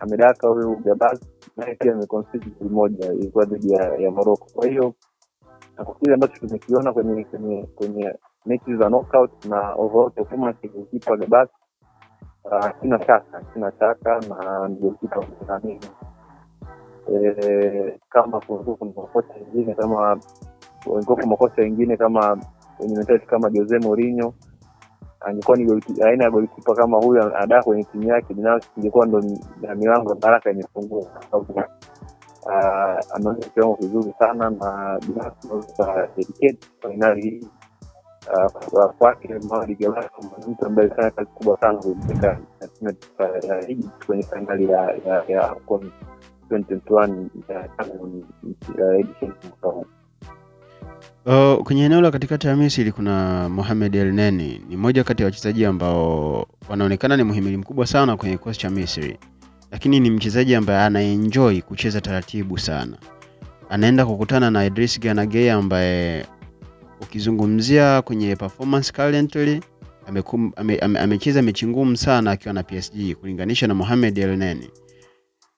amedaka 0.00 0.48
huyu 0.48 0.76
Gabas 0.76 1.20
naye 1.60 1.76
pia 1.76 1.94
ameconcede 1.94 2.46
goli 2.60 2.70
moja 2.74 3.12
ilikuwa 3.14 3.46
dhidi 3.46 3.72
ya, 3.72 3.84
ya 3.96 4.12
Morocco. 4.12 4.46
Kwa 4.54 4.68
hiyo 4.68 4.94
kile 6.00 6.14
ambacho 6.14 6.46
tumekiona 6.46 6.92
kwenye 6.92 7.24
kwenye 7.24 7.62
kwenye 7.76 8.14
mechi 8.46 8.76
za 8.76 8.88
knockout 8.88 9.44
na 9.44 9.74
overall 9.74 10.10
performance 10.12 10.66
ya 10.66 10.72
goalkeeper 10.72 11.18
Gabas 11.18 11.50
ah, 12.52 12.72
sina 12.80 12.98
shaka 12.98 13.44
sina 13.54 13.72
shaka 13.80 14.20
na 14.20 14.68
ndio 14.68 14.90
kipa 14.90 15.26
mimi 15.64 15.80
eh, 17.14 17.98
kama 18.10 18.40
kulikuwa 18.40 18.76
kuna 18.76 18.92
makocha 18.96 19.34
wengine 19.34 19.74
kama 19.74 20.20
makocha 21.26 21.62
wengine 21.62 21.96
kama 21.96 22.38
wenye 22.80 22.96
mentality 22.96 23.26
kama 23.26 23.50
Jose 23.50 23.78
Mourinho 23.78 24.34
angekuwa 25.20 25.56
ni 25.56 25.82
aina 26.04 26.24
ya 26.24 26.30
golikipa 26.30 26.74
kama 26.74 26.98
huyu 26.98 27.36
adaa 27.36 27.62
kwenye 27.62 27.84
timu 27.84 28.08
yake 28.08 28.34
binafsi 28.34 28.70
ingekuwa 28.76 29.06
ndo 29.06 29.22
na 29.60 29.74
milango 29.74 30.14
baraka 30.14 30.50
imefungua 30.50 31.04
kwa 31.04 31.22
sababu 31.22 31.60
ah, 32.50 33.02
kiwango 33.54 33.76
kizuri 33.76 34.14
sana 34.18 34.50
na 34.50 34.98
binafsi 35.06 35.48
naweza 35.48 36.08
dedicate 36.16 36.68
fainali 36.82 37.22
hii 37.22 37.48
ah, 38.34 38.88
kwake 38.88 39.34
mtu 40.48 40.66
ambaye 40.66 40.88
alifanya 40.88 41.10
kazi 41.10 41.30
kubwa 41.30 41.58
sana 41.60 41.78
kuipeleka 41.78 42.38
uh, 43.18 43.70
Egypt 43.70 44.06
kwenye 44.06 44.22
fainali 44.22 44.70
ya 44.70 44.94
ya 45.28 45.50
AFCON 45.50 45.90
2021 46.50 47.26
ya 47.48 47.68
Cameroon 47.68 48.24
uh, 48.78 49.00
edition 49.00 49.32
mwaka 49.44 49.68
huu. 49.68 49.86
Uh, 51.26 51.62
kwenye 51.64 51.84
eneo 51.84 52.00
la 52.00 52.10
katikati 52.10 52.46
ya 52.46 52.56
Misri 52.56 52.92
kuna 52.92 53.48
Mohamed 53.48 53.94
Elneny, 53.94 54.60
ni 54.68 54.76
mmoja 54.76 55.04
kati 55.04 55.22
ya 55.22 55.26
wachezaji 55.26 55.64
ambao 55.64 56.46
wanaonekana 56.68 57.16
ni 57.16 57.22
muhimili 57.22 57.56
mkubwa 57.56 57.86
sana 57.86 58.16
kwenye 58.16 58.36
kikosi 58.36 58.60
cha 58.60 58.70
Misri, 58.70 59.18
lakini 59.70 60.00
ni 60.00 60.10
mchezaji 60.10 60.54
ambaye 60.54 60.80
anaenjoy 60.80 61.60
kucheza 61.60 62.00
taratibu 62.00 62.58
sana. 62.58 62.96
Anaenda 63.70 64.06
kukutana 64.06 64.50
na 64.50 64.64
Idris 64.66 65.00
Gana 65.00 65.54
ambaye 65.54 66.26
ukizungumzia 67.00 68.02
kwenye 68.02 68.36
performance 68.36 68.92
currently 68.92 69.60
amecheza 70.06 70.52
ame, 70.56 70.78
ame, 70.78 71.42
mechi 71.42 71.66
ngumu 71.66 71.96
sana 71.96 72.30
akiwa 72.30 72.54
na 72.54 72.62
PSG 72.62 73.14
kulinganisha 73.14 73.66
na 73.66 73.74
Mohamed 73.74 74.18
Elneny. 74.18 74.70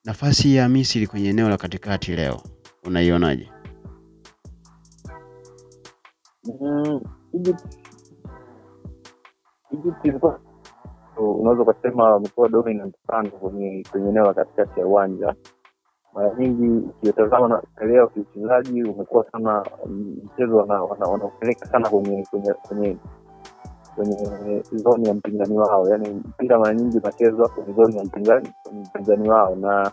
Nafasi 0.05 0.55
ya 0.55 0.69
Misri 0.69 1.07
kwenye 1.07 1.29
eneo 1.29 1.49
la 1.49 1.57
katikati 1.57 2.11
leo 2.15 2.41
unaionaje? 2.85 3.52
Unaweza 11.17 11.61
ukasema 11.63 12.19
mkoa 12.19 12.49
dominant 12.49 12.95
sana 13.07 13.29
kwenye 13.29 13.83
eneo 14.09 14.25
la 14.25 14.33
katikati 14.33 14.79
ya 14.79 14.85
uwanja. 14.87 15.35
Mara 16.13 16.35
nyingi 16.39 16.87
ukiotazama 16.87 17.47
na 17.47 17.63
kiuchezaji 18.07 18.83
umekuwa 18.83 19.31
sana 19.31 19.65
mchezo 20.23 20.57
wana- 20.57 20.83
wana- 20.83 21.05
wanaupeleka 21.07 21.65
sana 21.65 21.89
kwenye 21.89 22.25
kwenye 23.95 24.63
zoni 24.71 25.07
ya 25.07 25.13
mpinzani 25.13 25.57
wao, 25.57 25.89
yaani 25.89 26.09
mpira 26.09 26.59
mara 26.59 26.73
nyingi 26.75 26.97
unachezwa 26.97 27.49
kwenye 27.49 27.73
zoni 27.73 27.97
ya 27.97 28.03
mpinzani 28.03 29.29
wao, 29.29 29.55
na 29.55 29.91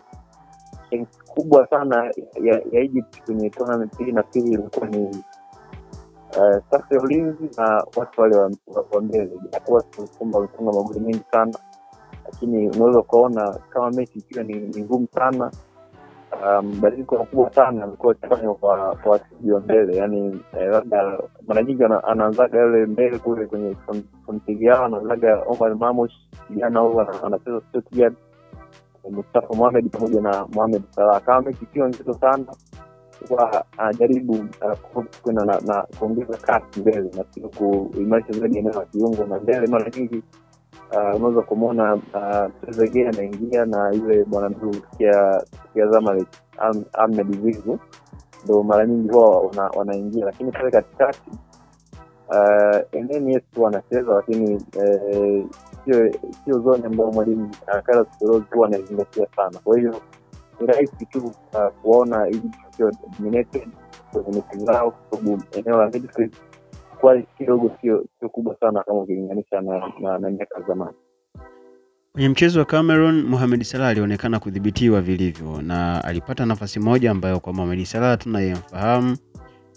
kubwa 1.27 1.67
sana 1.67 2.13
ya, 2.43 2.61
ya 2.71 2.81
Egypt 2.81 3.23
kwenye 3.25 3.49
tournament 3.49 3.97
hii 3.97 4.11
nafikiri 4.11 4.49
ilikuwa 4.51 4.87
ni 4.87 5.23
uh, 6.37 6.63
safu 6.71 6.93
ya 6.93 7.01
ulinzi 7.01 7.49
na 7.57 7.83
watu 7.95 8.21
wale 8.21 8.35
wa, 8.37 8.51
mbele, 9.01 9.31
japokuwa 9.51 9.83
Simba 10.19 10.39
wamefunga 10.39 10.71
magoli 10.73 10.99
mengi 10.99 11.23
sana, 11.31 11.53
lakini 12.25 12.69
unaweza 12.69 12.99
ukaona 12.99 13.59
kama 13.69 13.91
mechi 13.91 14.19
ikiwa 14.19 14.43
ni, 14.43 14.55
ngumu 14.83 15.07
sana. 15.15 15.51
Mabadiliko 16.41 17.15
um, 17.15 17.21
makubwa 17.21 17.53
sana 17.53 17.83
amekuwa 17.83 18.13
akifanywa 18.13 18.55
kwa 18.55 18.97
wachezaji 19.05 19.51
wa 19.51 19.59
mbele, 19.59 19.95
yaani 19.97 20.41
eh, 20.59 20.69
labda 20.71 21.19
mara 21.47 21.63
nyingi 21.63 21.83
anaanzaga 21.83 22.59
yale 22.59 22.85
mbele 22.85 23.17
kule 23.19 23.45
kwenye 23.47 23.75
frontigi 24.25 24.65
yao, 24.65 24.85
anaanzaga 24.85 25.43
Omar 25.47 25.75
Mamush, 25.75 26.13
kijana 26.47 26.79
huu 26.79 26.99
ana- 27.01 27.23
anacheza 27.23 27.61
Stuttgart, 27.69 28.13
Mustafa 29.11 29.53
Mohamed 29.55 29.89
pamoja 29.91 30.21
na 30.21 30.47
Mohamed 30.47 30.83
Salah. 30.95 31.21
Kama 31.21 31.41
mechi 31.41 31.63
ikiwa 31.63 31.87
nzito 31.87 32.13
sana 32.13 32.45
huwa 33.29 33.65
anajaribu 33.77 34.33
uh, 34.33 35.03
kwenda 35.21 35.45
na, 35.45 35.81
kuongeza 35.99 36.37
kasi 36.37 36.79
mbele 36.79 37.09
na 37.17 37.23
sio 37.33 37.49
kuimarisha 37.49 38.33
zaidi 38.39 38.57
eneo 38.57 38.73
la 38.73 38.85
kiungo 38.85 39.23
na 39.25 39.39
mbele. 39.39 39.67
Mara 39.67 39.89
nyingi 39.97 40.23
uh, 40.93 41.15
unaweza 41.15 41.41
kumwona 41.41 41.93
uh, 41.95 42.61
Trezeguet 42.61 43.07
anaingia 43.15 43.65
na 43.65 43.91
yule 43.91 44.23
bwana 44.23 44.49
mzuu 44.49 44.69
kutokia 44.81 45.41
Zamalek 45.91 46.27
Ahmed- 46.93 47.41
Zizu 47.41 47.79
ndo 48.45 48.63
mara 48.63 48.85
nyingi 48.87 49.09
huwa 49.09 49.51
wanaingia, 49.75 50.25
lakini 50.25 50.51
pale 50.51 50.71
katikati 50.71 51.31
uh, 52.29 52.79
eneni 52.99 53.33
yes 53.33 53.43
anacheza, 53.67 54.13
lakini 54.13 54.65
eh, 54.79 55.45
sio 56.45 56.59
zoni 56.59 56.85
ambayo 56.85 57.11
mwalimu 57.11 57.45
uh, 57.67 57.79
Carlos 57.83 58.07
Queiroz 58.19 58.43
huwa 58.53 58.67
anaizingatia 58.67 59.27
sana, 59.35 59.59
kwa 59.63 59.77
hiyo 59.77 60.01
ni 60.61 60.67
rahisi 60.67 61.05
tu 61.05 61.19
uh, 61.53 61.67
kuona 61.81 62.27
Egypt 62.27 62.55
kwenye 63.17 63.29
mechi 63.29 64.65
zao, 64.65 64.91
kwa 64.91 65.19
sababu 65.19 65.43
eneo 65.51 65.77
la 65.77 65.89
midfield 65.89 66.33
kidogo 67.37 67.71
sio 67.81 68.05
sio 68.19 68.29
kubwa 68.29 68.55
sana 68.59 68.83
kama 68.83 68.99
ukilinganisha 68.99 69.61
na 69.61 69.91
na, 70.01 70.17
na 70.17 70.29
miaka 70.29 70.61
zamani. 70.61 70.97
Kwenye 72.13 72.29
mchezo 72.29 72.59
wa 72.59 72.65
Cameroon, 72.65 73.21
Mohamed 73.23 73.63
Salah 73.63 73.87
alionekana 73.89 74.39
kudhibitiwa 74.39 75.01
vilivyo 75.01 75.61
na 75.61 76.03
alipata 76.03 76.45
nafasi 76.45 76.79
moja 76.79 77.11
ambayo 77.11 77.39
kwa 77.39 77.53
Mohamed 77.53 77.83
Salah 77.85 78.17
tunayemfahamu 78.17 79.17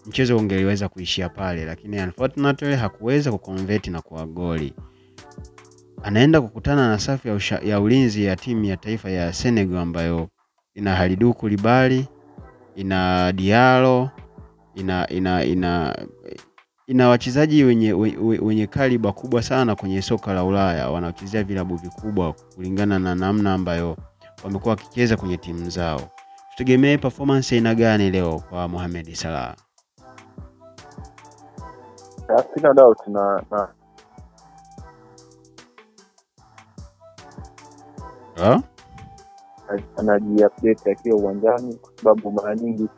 mchezo 0.07 0.37
ungeliweza 0.37 0.89
kuishia 0.89 1.29
pale, 1.29 1.65
lakini 1.65 2.01
unfortunately 2.03 2.75
hakuweza 2.77 3.33
kuconvert 3.33 3.87
na 3.89 4.01
kuwa 4.03 4.27
goli. 4.27 4.75
Anaenda 6.03 6.41
kukutana 6.41 6.89
na 6.89 6.99
safu 6.99 7.29
ya, 7.29 7.39
ya 7.65 7.81
ulinzi 7.81 8.25
ya 8.25 8.37
timu 8.37 8.65
ya 8.65 8.77
taifa 8.77 9.11
ya 9.11 9.33
Senegal 9.33 9.79
ambayo 9.79 10.29
ina 10.75 10.95
Halidu 10.97 11.35
Kulibali, 11.35 12.09
ina 12.75 13.33
Diallo, 13.33 14.11
ina 14.75 15.09
ina 15.09 15.45
ina 15.45 15.97
ina 16.87 17.09
wachezaji 17.09 17.65
wenye, 17.65 17.93
wenye, 18.41 18.67
kaliba 18.67 19.13
kubwa 19.13 19.43
sana 19.43 19.75
kwenye 19.77 20.03
soka 20.03 20.33
la 20.35 20.45
Ulaya 20.45 20.91
wanaochezea 20.91 21.43
vilabu 21.45 21.77
vikubwa 21.77 22.33
kulingana 22.33 22.99
na 22.99 23.15
namna 23.15 23.55
ambayo 23.55 23.97
wamekuwa 24.45 24.71
wakicheza 24.75 25.17
kwenye 25.17 25.37
timu 25.37 25.71
zao. 25.71 26.01
Tutegemee 26.51 26.97
performance 26.99 27.55
aina 27.55 27.75
gani 27.75 28.11
leo 28.11 28.39
kwa 28.39 28.69
Mohamed 28.69 29.15
Salah? 29.15 29.55
Ah, 32.29 32.43
Sina 32.55 32.75
doubt 32.75 32.99
na 33.07 33.43
na 33.51 33.69
Ha? 38.37 38.63
Anajiupdate 39.97 40.93
akiwa 40.93 41.19
uwanjani, 41.19 41.75
kwa 41.75 41.91
sababu 41.97 42.31
mara 42.33 42.55
nyingi 42.57 42.89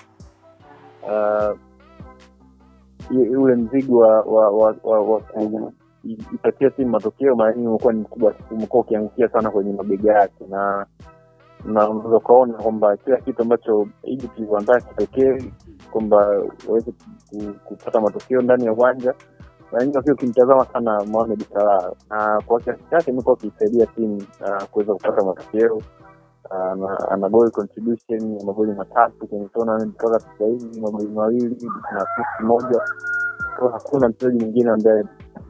uh, 1.03 1.59
ule 3.39 3.55
mzigo 3.57 3.99
wa 3.99 4.21
wa 4.21 4.51
wa, 4.51 4.75
wa, 4.83 5.01
wa 5.01 5.21
kuipatia 6.31 6.71
timu 6.71 6.91
matokeo 6.91 7.37
mara 7.37 7.55
nyingi 7.55 7.69
umekuwa 7.69 7.93
ni 7.93 8.01
mkubwa, 8.01 8.35
umekuwa 8.51 8.83
ukiangukia 8.83 9.29
sana 9.29 9.51
kwenye 9.51 9.73
mabega 9.73 10.13
yake, 10.13 10.45
na 10.49 10.87
na 11.65 11.89
unaweza 11.91 12.17
ukaona 12.17 12.55
kwamba 12.55 12.97
kila 12.97 13.17
kitu 13.17 13.43
ambacho 13.43 13.89
Egypt 14.03 14.39
ilivyoandaa 14.39 14.81
kipekee 14.81 15.53
kwamba 15.91 16.17
waweze 16.69 16.93
kupata 17.65 18.01
matokeo 18.01 18.43
ndani 18.43 18.65
ya 18.65 18.73
uwanja. 18.73 19.15
Mara 19.73 19.85
nyingi 19.85 19.97
wakiwa 19.97 20.15
ukimtazama 20.15 20.65
sana 20.67 21.05
Mohamed 21.05 21.45
Salah 21.53 21.93
na 22.11 22.43
kwa 22.47 22.61
kiasi 22.61 22.83
chake 22.91 23.11
imekuwa 23.11 23.37
akisaidia 23.39 23.87
timu 23.87 24.17
uh, 24.41 24.63
kuweza 24.65 24.93
kupata 24.93 25.25
matokeo 25.25 25.83
ana- 26.51 27.29
goal 27.29 27.51
contribution 27.51 28.37
ya 28.39 28.45
magoli 28.45 28.73
matatu 28.73 29.27
kwenye 29.27 29.49
tournament 29.49 29.95
mpaka 29.95 30.21
sasa 30.21 30.45
hivi, 30.45 30.81
magoli 30.81 31.09
mawili 31.09 31.57
na 31.93 31.97
assist 31.97 32.41
moja. 32.41 32.81
Kwa 33.59 33.73
hakuna 33.73 34.09
mchezaji 34.09 34.39
mwingine 34.45 34.71
ambaye 34.71 35.05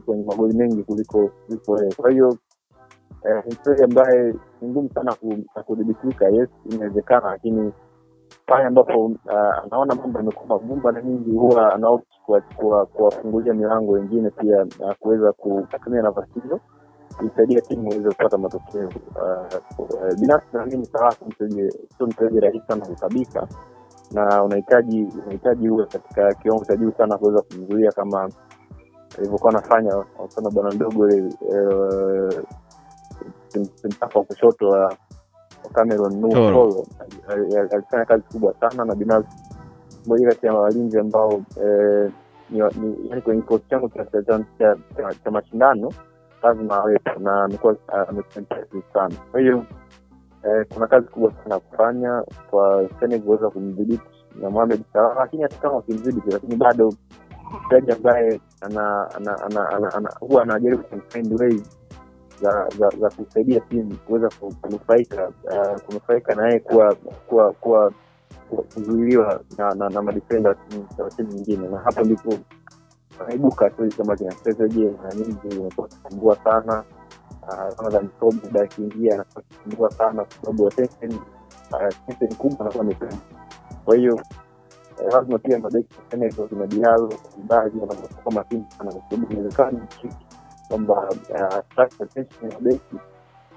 kwenye 0.05 0.23
magoli 0.23 0.57
mengi 0.57 0.83
kuliko 0.83 1.29
kuliko 1.45 1.77
yeye. 1.79 1.93
Kwa 1.93 2.11
hiyo 2.11 2.37
eh, 3.25 3.43
ni 3.45 3.53
mchezaji 3.53 3.83
ambaye 3.83 4.33
ni 4.61 4.69
ngumu 4.69 4.89
sana 4.93 5.13
ku- 5.15 5.43
na 5.55 5.63
kudhibitika. 5.63 6.29
Yes, 6.29 6.49
inawezekana, 6.71 7.27
lakini 7.31 7.73
pale 8.45 8.65
ambapo 8.65 9.11
ah, 9.29 9.63
anaona 9.63 9.95
mambo 9.95 10.19
yamekuwa 10.19 10.47
magumu, 10.59 10.81
mara 10.83 11.01
nyingi 11.01 11.31
huwa 11.31 11.73
anaopt 11.73 12.07
kuwa- 12.25 12.41
kuwa- 12.41 12.85
kuwafungulia 12.85 13.53
milango 13.53 13.91
wengine 13.91 14.29
pia 14.29 14.65
na 14.79 14.95
kuweza 14.99 15.31
kutumia 15.33 16.01
nafasi 16.01 16.39
hiyo 16.39 16.59
kuisaidia 17.17 17.61
timu 17.61 17.93
iweze 17.93 18.09
kupata 18.09 18.37
matokeo. 18.37 18.89
Ah, 19.21 19.55
eh, 20.09 20.15
Binafsi 20.19 20.47
naamini 20.53 20.85
Salah 20.85 21.15
sio 21.97 22.07
mchezaji 22.07 22.39
rahisi 22.39 22.67
sana 22.67 22.85
kukabika, 22.85 23.47
na 24.11 24.43
unahitaji 24.43 25.03
unahitaji 25.25 25.69
uwe 25.69 25.85
katika 25.85 26.33
kiwango 26.33 26.65
cha 26.65 26.75
juu 26.75 26.91
sana 26.91 27.17
kuweza 27.17 27.41
kumzuia 27.41 27.91
kama 27.91 28.29
alivyokuwa 29.17 29.51
anafanya 29.53 30.05
mfano 30.25 30.51
bwana 30.51 30.71
mdogo 30.75 31.09
ile 31.09 31.33
eh, 31.51 32.43
wa 34.15 34.23
kushoto 34.23 34.69
wa. 34.69 34.97
Toro 36.31 36.85
ali- 36.99 37.23
ali- 37.55 37.69
alifanya 37.71 38.05
kazi 38.05 38.23
kubwa 38.23 38.53
sana, 38.59 38.85
na 38.85 38.95
binafsi 38.95 39.29
moja 40.05 40.27
kati 40.29 40.45
ya 40.45 40.53
walinzi 40.53 40.99
ambao 40.99 41.41
eh, 41.63 42.11
ni, 42.49 42.59
yani 43.09 43.21
kwenye 43.21 43.41
kikosi 43.41 43.65
changu 43.69 43.89
cha, 43.89 44.05
cha, 44.05 44.23
cha, 44.23 44.45
cha, 44.97 45.15
cha 45.23 45.31
mashindano 45.31 45.89
lazima 46.43 46.75
awepo 46.77 47.19
na 47.19 47.43
amekuwa 47.43 47.75
amefanya 48.09 48.47
sana. 48.93 49.15
Kwa 49.31 49.39
hiyo 49.39 49.65
eh, 50.43 50.65
kuna 50.73 50.87
kazi 50.87 51.07
kubwa 51.07 51.31
sana 51.43 51.55
ya 51.55 51.59
kufanya 51.61 52.23
kwa 52.49 52.89
Senegal 52.99 53.21
kuweza 53.25 53.49
kumdhibiti 53.49 54.03
na 54.41 54.49
Mohamed 54.49 54.83
Salah, 54.93 55.17
lakini 55.17 55.43
hata 55.43 55.57
kama 55.57 55.75
wakimdhibiti, 55.75 56.31
lakini 56.31 56.55
bado 56.55 56.93
mchezaji 57.65 57.91
ambaye 57.91 58.41
huwa 60.19 60.43
anajaribu 60.43 60.83
kufind 60.83 61.41
ways 61.41 61.79
za 62.41 62.69
za, 62.79 62.89
za 62.89 63.09
kusaidia 63.09 63.59
timu 63.59 63.95
kuweza 64.07 64.29
ku- 64.39 64.55
kunufaika 64.61 65.27
uh, 65.27 65.81
kunufaika 65.81 66.35
na 66.35 66.47
yeye 66.47 66.59
kuwa 66.59 66.95
kuwa 66.95 67.53
kuwa 67.53 67.91
kuzuiliwa 68.73 69.39
na, 69.57 69.73
na, 69.75 69.89
na 69.89 70.01
madifenda 70.01 70.55
wa 70.97 71.09
timu 71.09 71.29
nyingine, 71.33 71.67
na 71.67 71.79
hapo 71.79 72.01
ndipo 72.01 72.33
anaibuka 73.21 73.69
tu 73.69 73.89
kama 73.97 74.15
kina 74.17 74.33
Trezeguet 74.35 75.01
na 75.03 75.15
nyingi 75.15 75.47
imekuwa 75.57 75.87
kisumbua 75.87 76.37
sana 76.43 76.83
Ah, 77.49 77.69
Ramadhan 77.77 78.09
Sob 78.19 78.35
muda 78.45 78.61
akiingia 78.63 79.13
anakuwa 79.15 79.43
kisumbua 79.43 79.91
sana 79.91 80.25
kwa 80.25 80.33
sababu 80.41 80.67
attention 80.67 81.19
ah, 81.73 81.87
attention 81.87 82.35
kubwa 82.35 82.59
anakuwa 82.61 82.83
amepewa. 82.83 83.13
Kwa 83.85 83.95
hiyo 83.95 84.21
eh, 85.01 85.13
lazima 85.13 85.39
pia 85.39 85.59
mabeki 85.59 85.95
wa 85.99 86.11
Senegal 86.11 86.49
kina 86.49 86.67
Diallo, 86.67 87.07
Koulibaly 87.07 87.79
wanakuwa 87.79 88.35
makini 88.35 88.65
sana 88.77 88.91
kwa 88.93 89.01
sababu 89.09 89.33
inawezekana 89.33 89.87
kwamba 90.69 91.09
ah, 91.35 91.55
attract 91.57 92.01
attention 92.01 92.51
ya 92.51 92.59
mabeki 92.59 92.95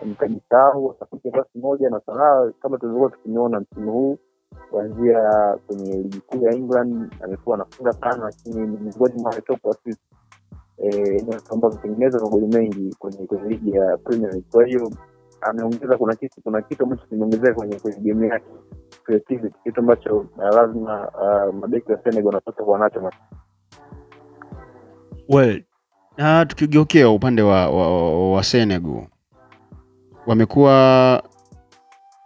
mkajisahau 0.06 0.90
akapita 0.90 1.30
pasi 1.30 1.58
moja 1.58 1.90
na 1.90 2.00
Salah 2.06 2.52
kama 2.62 2.78
tulivyokuwa 2.78 3.10
tukimeona 3.10 3.60
msimu 3.60 3.92
huu 3.92 4.18
kuanzia 4.70 5.20
kwenye 5.66 5.96
ligi 5.96 6.20
kuu 6.20 6.42
ya 6.44 6.52
England 6.52 7.14
amekuwa 7.24 7.56
anafunga 7.56 7.92
sana, 7.92 8.24
lakini 8.24 8.60
ni 8.66 8.76
miongoni 8.76 9.14
mwa 9.22 9.40
top 9.40 9.66
assist 9.66 10.00
eh, 10.78 11.24
ambao 11.52 11.70
ametengeneza 11.70 12.18
magoli 12.20 12.46
mengi 12.46 12.94
kwenye 12.98 13.26
kwenye 13.26 13.48
ligi 13.48 13.70
ya 13.70 13.96
Premier 13.96 14.30
League. 14.30 14.46
Kwa 14.52 14.66
hiyo 14.66 14.90
ameongeza, 15.40 15.98
kuna 15.98 16.14
kitu 16.16 16.40
kuna 16.42 16.62
kitu 16.62 16.82
ambacho 16.82 17.06
kimeongezeka 17.06 17.54
kwenye 17.54 17.78
kwenye 17.78 17.98
game 18.00 18.28
yake 18.28 18.46
creativity, 19.04 19.54
kitu 19.64 19.80
ambacho 19.80 20.16
uh, 20.16 20.54
lazima 20.54 21.08
uh, 21.08 21.54
mabeki 21.54 21.92
wa 21.92 21.98
Senegal 22.02 22.26
wanapaswa 22.26 22.64
kuwa 22.64 22.78
nacho. 22.78 23.10
Well, 25.28 25.62
na 26.16 26.46
tukigeukea 26.46 27.08
upande 27.10 27.42
wa, 27.42 27.70
wa, 27.70 28.32
wa 28.32 28.44
Senegal 28.44 29.06
wamekuwa 30.26 31.22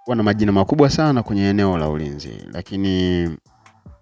wana 0.07 0.23
majina 0.23 0.53
makubwa 0.53 0.91
sana 0.91 1.23
kwenye 1.23 1.49
eneo 1.49 1.79
la 1.79 1.89
ulinzi, 1.89 2.31
lakini 2.53 3.29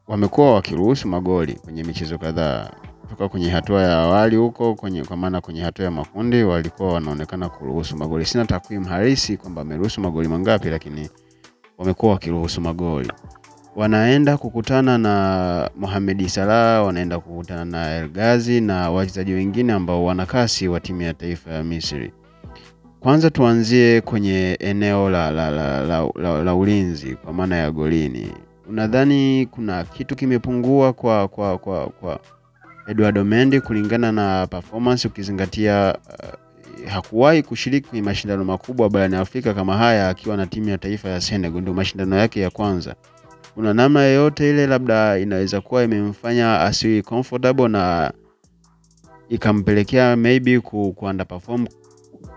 wamekuwa 0.09 0.54
wakiruhusu 0.54 1.09
magoli 1.09 1.52
kwenye 1.54 1.85
michezo 1.85 2.18
kadhaa 2.18 2.71
toka 3.11 3.28
kwenye 3.28 3.50
hatua 3.50 3.82
ya 3.82 3.99
awali 3.99 4.37
huko 4.37 4.75
kwenye, 4.75 5.04
kwa 5.04 5.16
maana 5.16 5.40
kwenye 5.40 5.61
hatua 5.62 5.85
ya 5.85 5.90
makundi 5.90 6.42
walikuwa 6.42 6.92
wanaonekana 6.92 7.49
kuruhusu 7.49 7.97
magoli. 7.97 8.25
Sina 8.26 8.44
takwimu 8.44 8.87
halisi 8.87 9.37
kwamba 9.37 9.61
wameruhusu 9.61 10.00
magoli 10.00 10.28
mangapi, 10.28 10.68
lakini 10.68 11.11
wamekuwa 11.78 12.12
wakiruhusu 12.12 12.61
magoli. 12.61 13.12
Wanaenda 13.76 14.37
kukutana 14.37 14.99
na 14.99 15.71
Mohamed 15.76 16.26
Salah, 16.26 16.87
wanaenda 16.87 17.18
kukutana 17.21 17.64
na 17.64 17.97
El 17.97 18.09
Ghazi 18.09 18.61
na 18.61 18.90
wachezaji 18.90 19.32
wengine 19.32 19.73
ambao 19.73 20.04
wana 20.04 20.26
kasi 20.26 20.68
wa 20.68 20.80
timu 20.80 21.02
ya 21.02 21.14
taifa 21.14 21.50
ya 21.50 21.64
Misri. 21.64 22.12
Kwanza 23.02 23.30
tuanzie 23.30 24.00
kwenye 24.00 24.56
eneo 24.61 25.11
la, 25.11 25.30
la, 25.30 25.50
la, 25.50 25.82
la, 25.87 26.09
la, 26.14 26.42
la 26.44 26.54
ulinzi 26.54 27.14
kwa 27.16 27.32
maana 27.32 27.56
ya 27.56 27.71
golini. 27.71 28.32
Unadhani 28.68 29.47
kuna 29.50 29.85
kitu 29.85 30.16
kimepungua 30.16 30.92
kwa 30.92 31.28
kwa 31.28 31.59
kwa, 31.59 31.87
kwa 31.87 32.21
Eduardo 32.88 33.25
Mendy 33.25 33.61
kulingana 33.61 34.12
na 34.12 34.47
performance 34.47 35.09
ukizingatia 35.09 35.94
uh, 36.09 36.90
hakuwahi 36.90 37.42
kushiriki 37.42 37.88
kwenye 37.88 38.02
mashindano 38.02 38.44
makubwa 38.44 38.90
barani 38.90 39.16
Afrika 39.16 39.54
kama 39.54 39.76
haya 39.76 40.09
akiwa 40.09 40.37
na 40.37 40.47
timu 40.47 40.68
ya 40.68 40.78
taifa 40.78 41.09
ya 41.09 41.21
Senegal, 41.21 41.61
ndio 41.62 41.75
mashindano 41.75 42.16
yake 42.16 42.40
ya 42.40 42.50
kwanza. 42.50 42.94
Kuna 43.54 43.75
namna 43.75 44.02
yoyote 44.02 44.50
ile 44.50 44.66
labda 44.66 45.18
inaweza 45.18 45.61
kuwa 45.61 45.85
imemfanya 45.85 46.61
asiwi 46.61 47.02
comfortable 47.02 47.68
na 47.68 48.12
ikampelekea 49.28 50.16
maybe 50.16 50.61
ku, 50.61 50.92
ku 50.92 51.04
underperform 51.04 51.66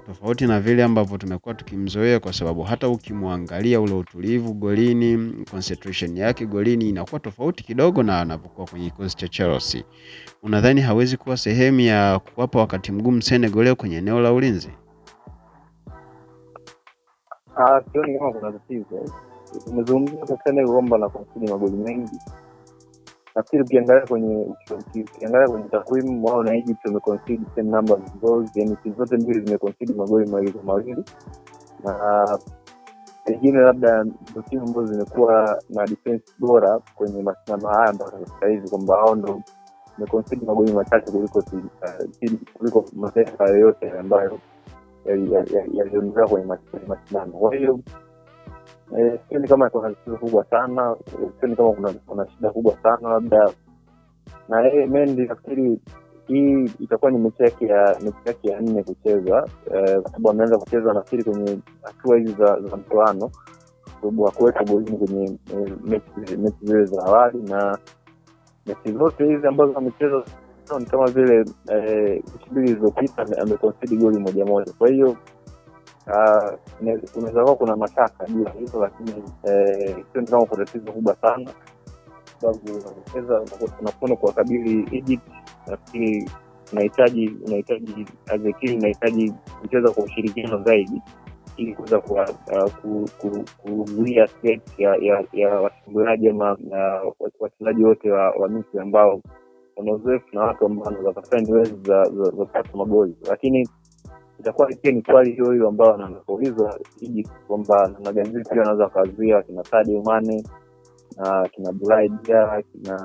tofauti 0.06 0.48
na 0.48 0.60
vile 0.60 0.84
ambavyo 0.84 1.18
tumekuwa 1.18 1.56
tukimzoea, 1.56 2.20
kwa 2.20 2.34
sababu 2.34 2.64
hata 2.64 2.90
ukimwangalia 2.90 3.82
ule 3.82 3.94
utulivu 3.94 4.54
golini, 4.54 5.34
concentration 5.52 6.18
yake 6.18 6.46
golini 6.46 6.90
inakuwa 6.90 7.20
tofauti 7.20 7.64
kidogo 7.64 8.04
na 8.04 8.20
anapokuwa 8.22 8.68
kwenye 8.68 8.90
kikosi 8.90 9.18
cha 9.18 9.28
Chelsea. 9.28 9.84
Unadhani 10.44 10.82
hawezi 10.82 11.18
kuwa 11.18 11.38
sehemu 11.38 11.80
ya 11.80 12.20
kuwapa 12.20 12.60
wakati 12.60 12.92
mgumu 12.92 13.22
Senegal 13.22 13.76
kwenye 13.76 13.98
eneo 13.98 14.20
la 14.20 14.34
ulinzi? 14.34 14.70
Ah, 17.58 17.82
sioni 17.92 18.20
kama 18.20 18.34
kuna 18.34 18.52
tatizo. 18.52 19.06
Umezungumzia 19.68 20.66
kwamba 20.68 20.98
na 20.98 21.10
magoli 21.50 21.78
mengi. 21.78 22.18
Nafikiri 23.36 23.64
ukiangalia 23.64 24.08
kwenye 24.08 24.48
ukiangalia 25.16 25.48
kwenye 25.48 25.70
takwimu 25.70 26.26
wao 26.26 26.44
na 26.44 26.56
Egypt 26.56 26.86
wameconcede 26.86 27.44
same 27.56 27.70
number 27.72 27.94
of 27.98 28.16
goals, 28.22 28.52
yani 28.56 28.76
timu 28.76 28.96
zote 28.96 29.18
mbili 29.18 29.40
zimeconcede 29.46 29.94
magoli 29.94 30.30
mawili 30.32 30.52
kwa 30.52 30.64
mawili, 30.64 31.04
na 31.84 32.40
pengine 33.26 33.60
labda 33.60 34.04
ndo 34.04 34.42
timu 34.50 34.62
ambazo 34.68 34.86
zimekuwa 34.94 35.62
na 35.70 35.86
defense 35.88 36.26
bora 36.40 36.80
kwenye 36.96 37.22
mashindano 37.24 37.68
haya 37.68 37.94
mpaka 37.94 38.12
sasa 38.26 38.48
hivi, 38.48 38.70
kwamba 38.70 38.96
hao 38.96 39.16
ndo 39.16 39.42
wameconcede 39.94 40.46
magoli 40.46 40.74
machache 40.74 41.12
kuliko 41.12 41.40
uh, 41.40 42.44
kuliko 42.54 42.86
mataifa 42.94 43.50
yoyote 43.50 43.92
ambayo 43.92 44.40
yaliondolewa 45.74 46.28
kwenye 46.30 46.46
mashindano. 46.88 47.32
Kwa 47.32 47.56
hiyo 47.56 47.80
sioni 49.30 49.48
kama 49.48 49.70
kuna 49.70 49.90
tatizo 49.94 50.18
kubwa 50.18 50.46
sana, 50.46 50.96
sioni 51.40 51.56
kama 51.56 51.72
kuna 51.74 51.94
kuna 51.94 52.28
shida 52.30 52.50
kubwa 52.50 52.78
sana 52.84 53.10
labda 53.10 53.50
na 54.50 54.62
yeye 54.62 54.86
Mendy. 54.88 55.22
Nafikiri 55.26 55.80
hii 56.28 56.64
itakuwa 56.80 57.12
ni 57.12 57.18
mechi 57.18 57.44
yake 57.44 57.66
ya 57.66 57.98
mechi 58.04 58.18
yake 58.26 58.48
ya 58.50 58.62
nne 58.62 58.84
kucheza, 58.84 59.48
kwa 60.02 60.12
sababu 60.12 60.30
ameanza 60.30 60.58
kucheza 60.58 60.94
nafikiri 60.94 61.24
kwenye 61.24 61.60
hatua 61.84 62.18
hizi 62.18 62.32
za 62.34 62.60
za 62.62 62.78
mtoano, 62.78 63.32
sababu 64.02 64.24
hakuweka 64.24 64.64
golini 64.64 64.98
kwenye 64.98 65.38
mechi 66.38 66.60
zile 66.62 66.86
za 66.86 67.06
awali, 67.06 67.42
na 67.44 67.78
mechi 68.66 68.92
zote 68.98 69.26
hizi 69.26 69.48
ambazo 69.48 69.78
amecheza 69.78 70.24
ni 70.80 70.86
kama 70.86 71.08
vile 71.08 71.38
mechi 71.38 72.50
mbili 72.52 72.68
zilizopita 72.68 73.26
amekonsidi 73.42 73.98
goli 73.98 74.20
moja 74.20 74.46
moja, 74.46 74.74
kwa 74.78 74.90
hiyo 74.90 75.16
unaweza 77.16 77.44
kuwa 77.44 77.56
kuna 77.56 77.76
mashaka 77.76 78.26
juu 78.28 78.44
ya 78.44 78.52
hilo, 78.52 78.80
lakini 78.82 79.14
sioni 80.12 80.28
kama 80.28 80.46
kuna 80.46 80.66
tatizo 80.66 80.92
kubwa 80.92 81.16
sana, 81.16 81.52
sababu 82.42 82.60
unacheza 82.96 83.42
unakwenda 83.80 84.16
kuwakabili 84.18 84.98
Egypt. 84.98 85.24
Nafikiri 85.68 86.30
unahitaji 86.72 87.30
unahitaji 87.48 88.06
azekili 88.28 88.78
unahitaji 88.78 89.34
kucheza 89.62 89.92
kwa 89.92 90.04
ushirikiano 90.04 90.64
zaidi 90.64 91.02
ili 91.58 91.76
kuweza 91.76 92.02
kuzuia 93.62 94.28
ya 95.34 95.50
washambuliaji 95.62 96.30
ama 96.30 96.58
wachezaji 97.40 97.86
wote 97.86 98.12
wa 98.12 98.50
Misri 98.50 98.80
ambao 98.80 99.22
wana 99.76 99.92
uzoefu 99.94 100.26
na 100.34 100.42
watu 100.42 100.66
ambao 100.66 100.86
wanaweza 100.86 101.14
kufanya 101.14 101.44
niwezi 101.44 101.76
za 101.84 102.06
kupata 102.32 102.78
magoli, 102.78 103.16
lakini 103.30 103.70
itakuwa 104.40 104.68
pia 104.82 104.92
ni 104.92 105.02
swali 105.04 105.32
hiyo 105.32 105.52
hiyo 105.52 105.68
ambayo 105.68 105.94
anaulizwa 105.94 106.80
Egypt 107.02 107.32
kwamba 107.48 107.88
namna 107.88 108.14
gani 108.14 108.30
vipi 108.30 108.50
pia 108.50 108.60
wanaweza 108.60 108.84
wakazuia 108.84 109.42
kina 109.42 109.64
Sadio 109.64 110.02
Mane 110.02 110.44
na 111.18 111.50
kina 111.50 111.72
Boulaye 111.72 112.10
Dia 112.10 112.64
kina 112.72 112.98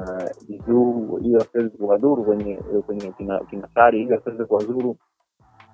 Zizou 0.47 1.19
ili 1.19 1.35
wasiweze 1.37 1.77
kuwadhuru 1.77 2.25
kwenye 2.25 2.57
kwenye 2.87 3.13
kina 3.13 3.41
kina 3.41 3.69
Sari 3.75 4.03
ili 4.03 4.13
wasiweze 4.13 4.45
kuwadhuru 4.45 4.97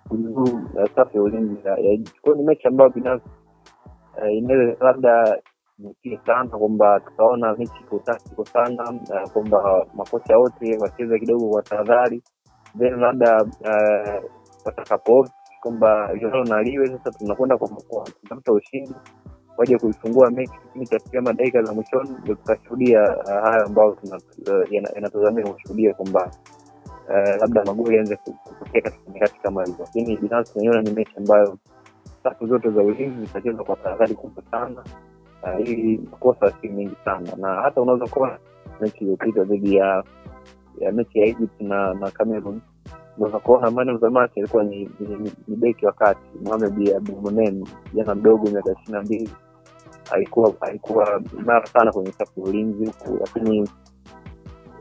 kudhuru 0.08 0.60
safu 0.94 1.16
ya 1.16 1.22
ulinzi 1.22 1.68
ya 1.68 1.78
Egypt. 1.78 2.20
Kwa 2.20 2.34
ni 2.36 2.42
mechi 2.42 2.68
ambayo 2.68 2.90
binafsi 2.90 3.28
inaweza 4.32 4.84
labda 4.84 5.42
nikie 5.78 6.20
sana 6.26 6.58
kwamba 6.58 7.00
tutaona 7.00 7.54
mechi 7.54 7.80
iko 7.80 7.98
tactical 7.98 8.44
sana, 8.44 9.00
kwamba 9.32 9.86
makocha 9.94 10.38
wote 10.38 10.78
wacheze 10.78 11.18
kidogo 11.18 11.48
kwa 11.48 11.62
tahadhari, 11.62 12.22
then 12.78 12.94
labda 13.00 13.46
watakapo 14.64 15.28
kwamba 15.60 16.10
Joro 16.20 16.44
na 16.44 16.62
Liwe 16.62 16.88
sasa 16.88 17.10
tunakwenda 17.18 17.56
kutafuta 17.58 18.52
ushindi 18.52 18.94
waje 19.56 19.78
kuifungua 19.78 20.30
mechi 20.30 20.52
lakini 20.66 20.86
cha 20.86 20.98
kama 20.98 21.32
dakika 21.32 21.62
za 21.62 21.72
mwishoni, 21.72 22.10
ndio 22.22 22.34
tutashuhudia 22.34 23.00
hayo 23.26 23.64
ambayo 23.66 23.98
yanatazamia 24.70 25.46
kushuhudia 25.52 25.94
kwamba 25.94 26.30
labda 27.40 27.64
magoli 27.64 27.96
yaanze 27.96 28.16
kutokea 28.16 28.82
katika 28.82 29.12
nyakati 29.12 29.40
kama 29.40 29.64
hizo, 29.64 29.76
lakini 29.80 30.16
binafsi 30.16 30.58
naiona 30.58 30.82
ni 30.82 30.90
mechi 30.90 31.12
ambayo 31.16 31.58
safu 32.22 32.46
zote 32.46 32.70
za 32.70 32.82
ulinzi 32.82 33.20
zitacheza 33.26 33.64
kwa 33.64 33.76
tahadhari 33.76 34.14
kubwa 34.14 34.42
sana 34.50 34.84
ili 35.58 35.98
makosa 36.10 36.52
si 36.60 36.68
mengi 36.68 36.96
sana, 37.04 37.32
na 37.36 37.48
hata 37.54 37.80
unaweza 37.80 38.06
kuona 38.06 38.38
mechi 38.80 38.98
iliyopita 38.98 39.44
dhidi 39.44 39.76
ya 39.76 40.04
ya 40.80 40.92
mechi 40.92 41.18
ya 41.18 41.26
Egypt 41.26 41.60
na 41.60 41.94
na 41.94 42.10
Cameroon 42.10 42.60
unaweza 43.16 43.38
kuona 43.38 43.70
man 43.70 43.88
of 43.88 44.00
the 44.00 44.08
match 44.08 44.38
alikuwa 44.38 44.64
ni, 44.64 44.90
ni, 45.00 45.32
ni 45.48 45.56
beki 45.56 45.86
wa 45.86 45.92
kati 45.92 46.20
Mohamed 46.44 46.94
Abdulmonem, 46.96 47.64
jana 47.94 48.14
mdogo 48.14 48.50
miaka 48.50 48.72
ishirini 48.72 48.92
na 48.92 49.02
mbili, 49.02 49.30
alikuwa 50.10 50.52
alikuwa 50.60 51.22
imara 51.38 51.66
sana 51.66 51.92
kwenye 51.92 52.12
safu 52.12 52.40
ya 52.40 52.46
ulinzi 52.46 52.86
huku, 52.86 53.18
lakini 53.20 53.68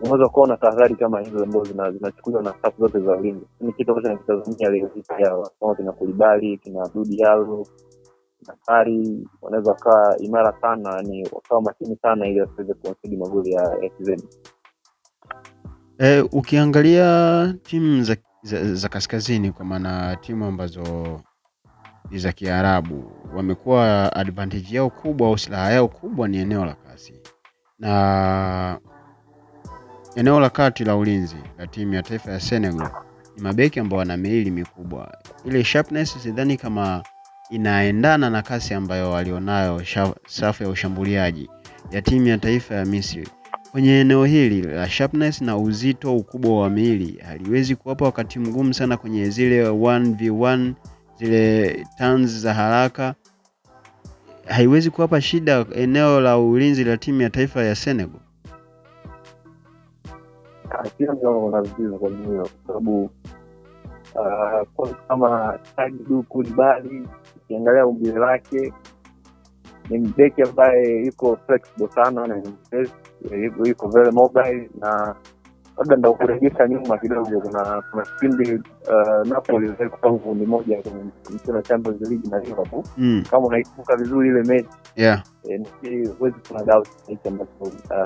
unaweza 0.01 0.29
kuona 0.29 0.57
tahadhari 0.57 0.95
kama 0.95 1.21
hizo 1.21 1.43
ambazo 1.43 1.91
zinachukuliwa 1.91 2.43
na 2.43 2.53
safu 2.61 2.81
zote 2.81 2.99
za 2.99 3.11
ulinzi. 3.17 3.45
Ni 3.61 3.73
kitu 3.73 3.91
ambacho 3.91 4.07
nakitazamia 4.09 4.69
leo 4.69 4.89
hii 4.95 5.03
kama 5.59 5.75
kina 5.75 5.91
Kulibali 5.91 6.57
kina 6.57 6.89
Dudi 6.95 7.19
Yalo 7.19 7.67
Nasari 8.47 9.27
wanaweza 9.41 9.71
wakawa 9.71 10.17
imara 10.17 10.53
sana, 10.61 11.01
ni 11.01 11.27
wakawa 11.31 11.61
makini 11.61 11.95
sana 12.01 12.27
ili 12.27 12.41
wasiweze 12.41 12.73
kuwasidi 12.73 13.17
magoli 13.17 13.51
ya 13.51 13.77
FZ. 13.99 14.23
E, 15.97 16.21
ukiangalia 16.31 17.53
timu 17.63 18.03
za, 18.03 18.17
za, 18.45 18.75
za 18.75 18.89
kaskazini 18.89 19.51
kwa 19.51 19.65
maana 19.65 20.15
timu 20.15 20.45
ambazo 20.45 21.21
ni 22.11 22.19
za 22.19 22.31
Kiarabu. 22.31 23.11
Wamekuwa 23.35 24.15
advantage 24.15 24.75
yao 24.75 24.89
kubwa 24.89 25.27
au 25.27 25.37
silaha 25.37 25.71
yao 25.71 25.87
kubwa 25.87 26.27
ni 26.27 26.37
eneo 26.37 26.65
la 26.65 26.73
kasi, 26.73 27.13
na 27.79 28.79
eneo 30.15 30.39
la 30.39 30.49
kati 30.49 30.83
la 30.83 30.95
ulinzi 30.95 31.37
la 31.57 31.67
timu 31.67 31.93
ya 31.93 32.03
taifa 32.03 32.31
ya 32.31 32.39
Senegal 32.39 32.89
ni 33.35 33.41
mabeki 33.41 33.79
ambao 33.79 33.99
wana 33.99 34.17
miili 34.17 34.51
mikubwa. 34.51 35.17
Ile 35.45 35.63
sharpness 35.63 36.23
sidhani 36.23 36.57
kama 36.57 37.03
inaendana 37.49 38.29
na 38.29 38.41
kasi 38.41 38.73
ambayo 38.73 39.11
walionayo 39.11 39.81
safu 40.27 40.63
ya 40.63 40.69
ushambuliaji 40.69 41.49
ya 41.91 42.01
timu 42.01 42.27
ya 42.27 42.37
taifa 42.37 42.75
ya 42.75 42.85
Misri. 42.85 43.27
Kwenye 43.75 43.99
eneo 43.99 44.25
hili 44.25 44.61
la 44.61 44.89
sharpness 44.89 45.41
na 45.41 45.57
uzito 45.57 46.17
ukubwa 46.17 46.61
wa 46.61 46.69
miili 46.69 47.17
haliwezi 47.19 47.75
kuwapa 47.75 48.05
wakati 48.05 48.39
mgumu 48.39 48.73
sana 48.73 48.97
kwenye 48.97 49.29
zile 49.29 49.69
1v1 49.69 50.73
zile 51.17 51.85
turns 51.97 52.39
za 52.39 52.53
haraka, 52.53 53.15
haiwezi 54.45 54.89
kuwapa 54.89 55.21
shida 55.21 55.65
eneo 55.75 56.21
la 56.21 56.37
ulinzi 56.39 56.83
la 56.83 56.97
timu 56.97 57.21
ya 57.21 57.29
taifa 57.29 57.63
ya 57.63 57.75
Senegal. 57.75 58.19
sababu 62.67 63.09
ah, 64.15 64.65
kama 65.07 65.59
Sagidu 65.75 66.23
Kulibali 66.23 67.07
ukiangalia 67.35 67.87
umbile 67.87 68.19
lake 68.19 68.73
ni 69.89 69.97
mbeki 69.97 70.41
ambaye 70.41 71.05
yuko 71.05 71.37
flexible 71.47 71.87
sana 71.87 72.27
na 72.27 72.41
yuko 73.65 73.87
very 73.87 74.11
mobile 74.11 74.69
na 74.79 75.15
labda 75.77 75.95
ndo 75.95 76.13
kurejesha 76.13 76.67
nyuma 76.67 76.97
kidogo. 76.97 77.39
Kuna 77.41 77.81
kuna 77.91 78.03
kipindi 78.03 78.51
uh, 78.53 79.27
Napoli 79.27 79.65
iliwahi 79.67 79.89
kupanga 79.89 80.17
kundi 80.17 80.45
moja 80.45 80.81
kwenye 80.81 81.03
mchezo 81.29 81.53
wa 81.53 81.61
Champions 81.63 82.01
League 82.01 82.29
na 82.29 82.39
Liverpool. 82.39 82.83
Mm, 82.97 83.23
kama 83.31 83.47
unaikumbuka 83.47 83.95
vizuri 83.95 84.29
ile 84.29 84.43
mechi. 84.43 84.69
Yeah. 84.95 85.23
Nafikiri 85.59 86.07
huwezi 86.07 86.35
kuna 86.47 86.63
doubt 86.63 86.87
hichi 87.07 87.27
ambacho 87.27 87.51
ah, 87.89 88.01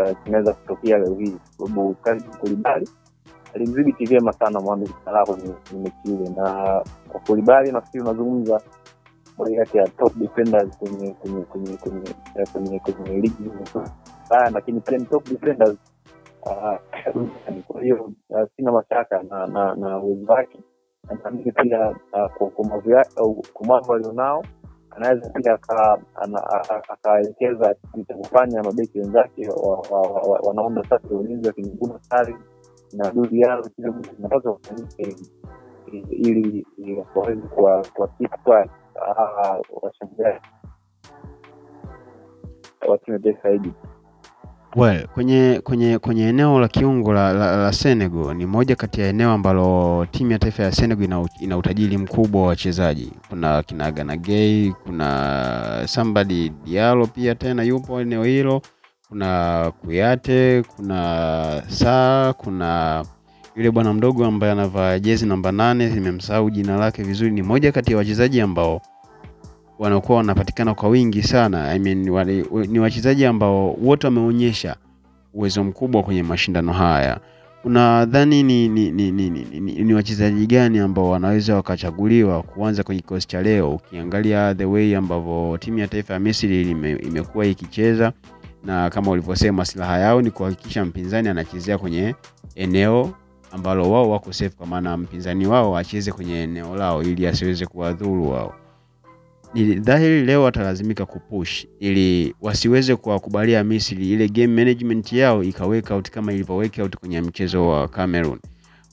ah, 0.00 0.14
kinaweza 0.14 0.52
kutokea 0.52 0.98
leo 0.98 1.14
hii. 1.14 1.36
Kwa 1.56 1.68
sababu 1.68 1.94
kazi 1.94 2.24
Kulibali 2.40 2.88
alimdhibiti 3.54 4.04
vyema 4.06 4.32
sana 4.32 4.60
Mohamed 4.60 4.90
Salah 5.04 5.26
kwenye 5.26 5.54
mechi 5.82 5.96
ile, 6.04 6.28
na 6.28 6.82
kwa 7.08 7.20
Kulibali 7.20 7.72
nafikiri 7.72 8.02
unazungumza 8.04 8.60
moja 9.38 9.56
kati 9.64 9.78
ya 9.78 9.88
top 9.88 10.16
defenders 10.16 10.78
kwenye 10.78 11.10
kwenye 11.12 11.42
kwenye 11.42 11.76
kwenye 12.52 12.78
kwenye 12.80 13.20
ligi 13.20 13.50
Ulaya, 14.30 14.50
lakini 14.50 14.80
ah. 16.50 16.78
Kwa 17.66 17.82
hiyo 17.82 18.12
ah, 18.36 18.46
sina 18.56 18.72
mashaka 18.72 19.22
na 19.22 19.46
uwezo 20.00 20.32
wake, 20.32 20.58
na 21.10 21.14
naamini 21.24 21.52
pia 21.52 21.96
ah, 22.12 22.28
ukomavu 22.40 22.90
ukomavu 23.24 23.94
alionao 23.94 24.44
anaweza 24.90 25.30
pia 25.30 25.58
akaelekeza 26.88 27.74
cha 28.08 28.14
kufanya 28.14 28.62
mabeki 28.62 28.98
wenzake 29.00 29.48
wa- 29.48 29.80
sasa 29.90 29.90
wa- 29.90 30.22
wa- 30.22 30.40
wanaunda 30.42 30.84
safu 30.88 31.14
ya 31.14 31.20
ulinzi 31.20 31.46
wakimguna 31.48 31.98
sari 32.02 32.36
na 32.92 33.10
duri 33.10 33.40
yao 33.40 33.62
kile 33.62 33.90
mtu 33.90 34.10
inapaswa 34.18 34.54
kufanyika 34.54 35.02
ili- 35.02 35.30
waweze 37.14 37.42
kuwa- 37.48 37.86
washambuliaji 39.82 40.40
wa 42.88 42.98
timu. 42.98 43.74
Well, 44.76 45.06
kwenye 45.06 45.60
kwenye 45.64 45.98
kwenye 45.98 46.28
eneo 46.28 46.60
la 46.60 46.68
kiungo 46.68 47.12
la, 47.12 47.32
la, 47.32 47.56
la 47.56 47.72
Senegal 47.72 48.34
ni 48.36 48.46
moja 48.46 48.76
kati 48.76 49.00
ya 49.00 49.08
eneo 49.08 49.30
ambalo 49.32 50.06
timu 50.10 50.32
ya 50.32 50.38
taifa 50.38 50.62
ya 50.62 50.72
Senegal 50.72 51.04
ina, 51.04 51.28
ina 51.40 51.56
utajiri 51.56 51.98
mkubwa 51.98 52.42
wa 52.42 52.48
wachezaji. 52.48 53.12
Kuna 53.28 53.62
kina 53.62 53.92
Gana 53.92 54.16
kuna 54.84 55.82
somebody 55.86 56.48
Diallo 56.64 57.06
pia 57.06 57.34
tena 57.34 57.62
yupo 57.62 58.00
eneo 58.00 58.24
hilo, 58.24 58.62
kuna 59.08 59.72
Kuyate, 59.80 60.62
kuna 60.76 61.62
Saa, 61.68 62.32
kuna 62.32 63.04
yule 63.56 63.70
bwana 63.70 63.92
mdogo 63.92 64.24
ambaye 64.26 64.52
anavaa 64.52 64.98
jezi 64.98 65.26
namba 65.26 65.52
nane, 65.52 65.88
nimemsahau 65.88 66.50
jina 66.50 66.76
lake 66.76 67.02
vizuri. 67.02 67.30
Ni 67.30 67.42
moja 67.42 67.72
kati 67.72 67.90
ya 67.92 67.98
wachezaji 67.98 68.40
ambao 68.40 68.80
wanakuwa 69.78 70.18
wanapatikana 70.18 70.74
kwa 70.74 70.88
wingi 70.88 71.22
sana. 71.22 71.70
I 71.70 71.78
mean, 71.78 72.08
wale, 72.08 72.44
ni 72.68 72.78
wachezaji 72.78 73.26
ambao 73.26 73.72
wote 73.72 74.06
wameonyesha 74.06 74.76
uwezo 75.34 75.64
mkubwa 75.64 76.02
kwenye 76.02 76.22
mashindano 76.22 76.72
haya. 76.72 77.20
Unadhani 77.64 78.42
ni, 78.42 78.68
ni, 78.68 78.90
ni, 78.90 79.12
ni, 79.12 79.30
ni, 79.30 79.60
ni, 79.60 79.72
ni 79.72 79.94
wachezaji 79.94 80.46
gani 80.46 80.78
ambao 80.78 81.10
wanaweza 81.10 81.54
wakachaguliwa 81.54 82.42
kuanza 82.42 82.82
kwenye 82.82 83.00
kikosi 83.00 83.28
cha 83.28 83.42
leo, 83.42 83.70
ukiangalia 83.74 84.54
the 84.54 84.64
way 84.64 84.96
ambavyo 84.96 85.58
timu 85.60 85.78
ya 85.78 85.88
taifa 85.88 86.14
ya 86.14 86.20
Misri 86.20 86.70
ime, 86.70 86.92
imekuwa 86.92 87.46
ikicheza 87.46 88.12
na 88.64 88.90
kama 88.90 89.10
ulivyosema, 89.10 89.64
silaha 89.64 89.98
yao 89.98 90.22
ni 90.22 90.30
kuhakikisha 90.30 90.84
mpinzani 90.84 91.28
anachezea 91.28 91.78
kwenye 91.78 92.14
eneo 92.54 93.10
ambalo 93.52 93.90
wao 93.90 94.10
wako 94.10 94.32
safe, 94.32 94.56
kwa 94.56 94.66
maana 94.66 94.96
mpinzani 94.96 95.46
wao 95.46 95.76
acheze 95.76 96.12
kwenye 96.12 96.42
eneo 96.42 96.76
lao 96.76 97.02
ili 97.02 97.26
asiweze 97.26 97.66
kuwadhuru 97.66 98.30
wao 98.30 98.54
ni 99.64 99.74
dhahiri 99.74 100.24
leo 100.24 100.42
watalazimika 100.42 101.06
kupush 101.06 101.66
ili 101.80 102.34
wasiweze 102.40 102.96
kuwakubalia 102.96 103.64
Misri 103.64 104.10
ile 104.12 104.28
game 104.28 104.46
management 104.46 105.12
yao 105.12 105.42
ikaweka 105.42 105.94
out 105.94 106.10
kama 106.10 106.32
ilivyoweka 106.32 106.82
out 106.82 106.96
kwenye 106.96 107.20
mchezo 107.20 107.68
wa 107.68 107.88
Cameroon. 107.88 108.38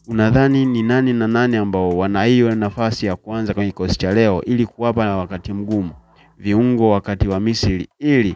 Unadhani 0.07 0.65
ni 0.65 0.83
nani 0.83 1.13
na 1.13 1.27
nani 1.27 1.57
ambao 1.57 1.97
wana 1.97 2.23
hiyo 2.23 2.55
nafasi 2.55 3.05
ya 3.05 3.15
kuanza 3.15 3.53
kwenye 3.53 3.71
kikosi 3.71 3.97
cha 3.97 4.13
leo 4.13 4.41
ili 4.45 4.65
kuwapa 4.65 5.05
na 5.05 5.17
wakati 5.17 5.53
mgumu 5.53 5.89
viungo 6.37 6.89
wakati 6.89 7.27
wa 7.27 7.39
Misri 7.39 7.87
ili 7.99 8.35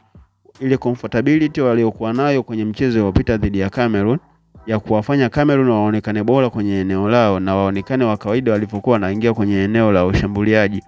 ile 0.59 0.77
comfortability 0.77 1.61
waliokuwa 1.61 2.13
nayo 2.13 2.43
kwenye 2.43 2.65
mchezo 2.65 2.99
uliopita 2.99 3.37
dhidi 3.37 3.59
ya 3.59 3.69
Cameroon 3.69 4.19
ya 4.67 4.79
kuwafanya 4.79 5.29
Cameroon 5.29 5.69
waonekane 5.69 6.23
bora 6.23 6.49
kwenye 6.49 6.79
eneo 6.79 7.09
lao 7.09 7.39
na 7.39 7.55
waonekane 7.55 8.03
wa 8.03 8.17
kawaida 8.17 8.51
walivyokuwa 8.51 8.93
wanaingia 8.93 9.33
kwenye 9.33 9.63
eneo 9.63 9.91
la 9.91 10.05
ushambuliaji 10.05 10.83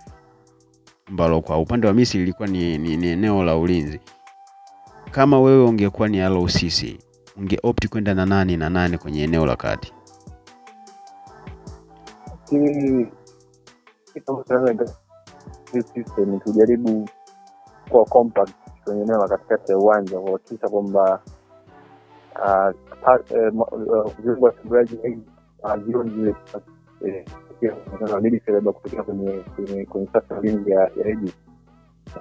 ambalo 1.10 1.42
kwa 1.42 1.58
upande 1.60 1.88
wa 1.88 1.94
Misri 1.94 2.22
ilikuwa 2.22 2.48
ni, 2.48 2.78
ni, 2.78 2.98
ni 2.98 3.08
eneo 3.08 3.44
la 3.44 3.58
ulinzi. 3.58 4.00
Kama 5.12 5.42
wewe 5.42 5.64
ungekuwa 5.66 6.08
ni 6.08 6.22
Alo 6.22 6.48
Sisi, 6.48 7.00
ungeopti 7.38 7.88
kwenda 7.88 8.14
na 8.14 8.26
nani 8.26 8.58
na 8.58 8.70
nani 8.70 8.98
kwenye 8.98 9.24
eneo 9.24 9.46
la 9.46 9.56
kati? 9.56 9.94
System 15.72 16.30
ni 16.30 16.40
kujaribu 16.40 17.10
kuwa 17.90 18.06
compact 18.06 18.54
kwenye 18.84 19.02
eneo 19.02 19.18
la 19.18 19.28
katikati 19.28 19.72
ya 19.72 19.78
uwanja 19.78 20.20
kuhakikisha 20.20 20.70
kwamba 20.70 21.22
eh, 22.46 22.74
eh, 23.30 23.52
viungo 24.20 24.46
washambuliaji 24.46 24.98
wengi 25.04 25.30
hawazioni 25.64 26.10
zile 26.10 26.36
eneo 27.62 28.40
labda 28.48 28.72
kutokea 28.72 29.04
kwenye 29.04 29.32
kwenye 29.56 29.86
kwenye 29.86 30.08
safu 30.14 30.46
ya 30.70 30.92
Egypt. 31.08 31.36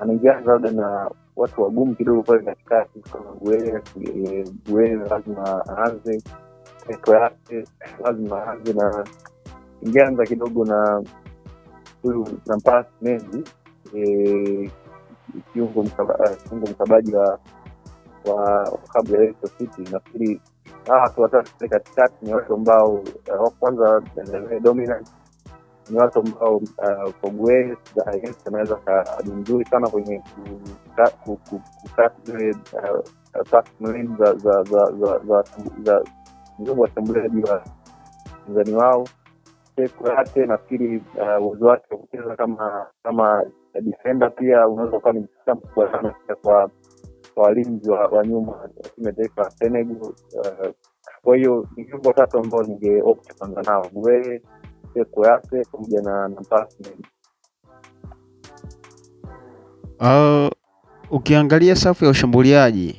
Anaingiana 0.01 0.41
labda 0.53 0.71
na 0.71 1.11
watu 1.37 1.63
wagumu 1.63 1.95
kidogo 1.95 2.23
pale 2.23 2.43
katikati 2.43 3.01
kama 3.01 3.33
Gueye, 3.41 3.83
eh, 4.01 4.49
lazima 5.11 5.65
aanze 5.69 6.23
peko 6.87 7.15
yake 7.15 7.65
lazima 8.05 8.37
aanze 8.47 8.73
na 8.73 9.05
ingeanza 9.83 10.25
kidogo 10.27 10.65
na 10.65 11.03
huyu 12.03 12.27
Nampas 12.47 12.87
Mendy 13.03 13.45
eh, 13.95 14.71
kiungo 15.53 15.83
mkaba- 15.83 16.37
mkabaji 16.71 17.15
wa 17.15 17.39
wa 18.25 18.79
klabu 18.89 19.15
ya 19.15 19.21
Leicester 19.21 19.51
City. 19.59 19.93
Nafikiri 19.93 20.41
hawa 20.87 21.01
watu 21.03 21.21
watatu 21.23 21.69
katikati 21.69 22.15
ni 22.27 22.35
watu 22.35 22.55
ambao 22.55 23.03
eh, 23.27 23.41
wa 23.43 23.51
kwanza 23.51 24.03
eh, 24.53 24.63
dominant 24.63 25.09
ni 25.91 25.99
watu 25.99 26.19
ambao 26.19 26.61
Fogue 27.21 27.77
anaweza 28.47 28.77
kaadi 28.77 29.31
mzuri 29.31 29.65
sana 29.65 29.89
kwenye 29.89 30.23
kuka- 30.89 31.11
ku- 31.11 31.41
ku- 31.51 31.61
zile 32.25 32.53
za 35.83 36.05
viungo 36.59 36.83
washambuliaji 36.83 37.43
wa 37.43 37.63
pinzani 38.47 38.75
wao 38.75 39.05
Kurate 39.99 40.47
nafikiri 40.47 40.97
uh, 41.39 41.47
uwezo 41.47 41.67
wake 41.67 41.87
wa 41.95 41.99
kucheza 42.01 42.37
kama 42.37 42.87
kama 43.03 43.45
defenda 43.83 44.31
pia 44.31 44.69
unaweza 44.69 44.97
ukawa 44.97 45.13
ni 45.15 45.21
msaada 45.21 45.55
mkubwa 45.55 45.91
sana 45.93 46.15
kwa 46.43 46.71
walinzi 47.37 47.91
wa, 47.91 48.09
nyuma 48.27 48.69
ya 48.99 49.13
taifa 49.13 49.43
ya 49.43 49.51
Senegal. 49.51 49.97
Uh, 50.35 50.71
kwa 51.23 51.37
hiyo 51.37 51.67
ni 51.77 51.85
viungo 51.85 52.13
tatu 52.13 52.39
ambao 52.39 52.63
ningeopta 52.63 53.35
kwanza 53.35 53.63
nao 53.63 53.87
Gueye, 53.93 54.43
Peko 54.95 55.27
yake 55.27 55.63
pamoja 55.73 56.03
na 56.03 56.29
nafasi. 56.29 56.77
Uh, 60.01 60.49
ukiangalia 61.11 61.77
safu 61.77 62.05
ya 62.05 62.11
ushambuliaji 62.11 62.97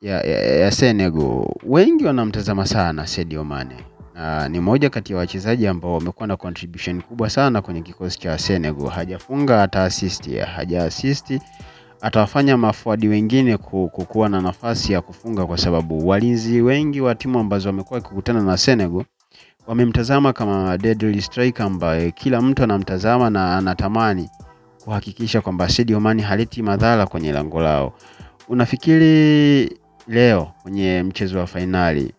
ya, 0.00 0.20
ya, 0.20 0.42
ya 0.42 0.70
Senegal 0.70 1.46
wengi 1.66 2.04
wanamtazama 2.04 2.66
sana 2.66 3.06
Sadio 3.06 3.44
Mane. 3.44 3.76
na 4.14 4.48
ni 4.48 4.60
moja 4.60 4.90
kati 4.90 5.12
ya 5.12 5.18
wachezaji 5.18 5.66
ambao 5.66 5.94
wamekuwa 5.94 6.26
na 6.26 6.36
contribution 6.36 7.02
kubwa 7.02 7.30
sana 7.30 7.62
kwenye 7.62 7.82
kikosi 7.82 8.18
cha 8.20 8.38
Senegal. 8.38 8.88
Hajafunga 8.88 9.58
hata 9.58 9.84
assist, 9.84 10.36
haja 10.38 10.84
assist 10.84 11.38
atawafanya 12.00 12.56
mafuadi 12.56 13.08
wengine 13.08 13.56
ku- 13.56 13.90
kukuwa 13.92 14.28
na 14.28 14.40
nafasi 14.40 14.92
ya 14.92 15.00
kufunga, 15.00 15.46
kwa 15.46 15.58
sababu 15.58 16.08
walinzi 16.08 16.62
wengi 16.62 17.00
wa 17.00 17.14
timu 17.14 17.38
ambazo 17.38 17.68
wamekuwa 17.68 18.00
wakikutana 18.00 18.42
na 18.42 18.56
Senegal 18.56 19.04
wamemtazama 19.66 20.32
kama 20.32 20.78
deadly 20.78 21.22
striker 21.22 21.66
ambaye 21.66 22.10
kila 22.10 22.42
mtu 22.42 22.62
anamtazama 22.64 23.30
na 23.30 23.56
anatamani 23.58 24.30
kuhakikisha 24.84 25.40
kwamba 25.40 25.68
Sadio 25.68 26.00
Mane 26.00 26.22
haleti 26.22 26.62
madhara 26.62 27.06
kwenye 27.06 27.32
lango 27.32 27.60
lao. 27.62 27.92
Unafikiri 28.48 29.78
leo 30.08 30.52
kwenye 30.62 31.02
mchezo 31.02 31.38
wa 31.38 31.46
fainali 31.46 32.12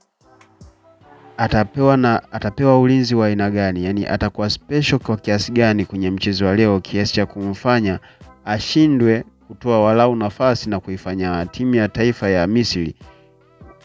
atapewa 1.37 1.97
na 1.97 2.31
atapewa 2.31 2.79
ulinzi 2.79 3.15
wa 3.15 3.27
aina 3.27 3.49
gani? 3.51 3.85
Yaani 3.85 4.05
atakuwa 4.07 4.49
special 4.49 4.99
kwa 4.99 5.17
kiasi 5.17 5.51
gani 5.51 5.85
kwenye 5.85 6.09
mchezo 6.11 6.45
wa 6.45 6.55
leo 6.55 6.79
kiasi 6.79 7.13
cha 7.13 7.25
kumfanya 7.25 7.99
ashindwe 8.45 9.23
kutoa 9.47 9.83
walau 9.83 10.15
nafasi 10.15 10.69
na 10.69 10.79
kuifanya 10.79 11.45
timu 11.45 11.75
ya 11.75 11.87
taifa 11.89 12.29
ya 12.29 12.47
Misri 12.47 12.95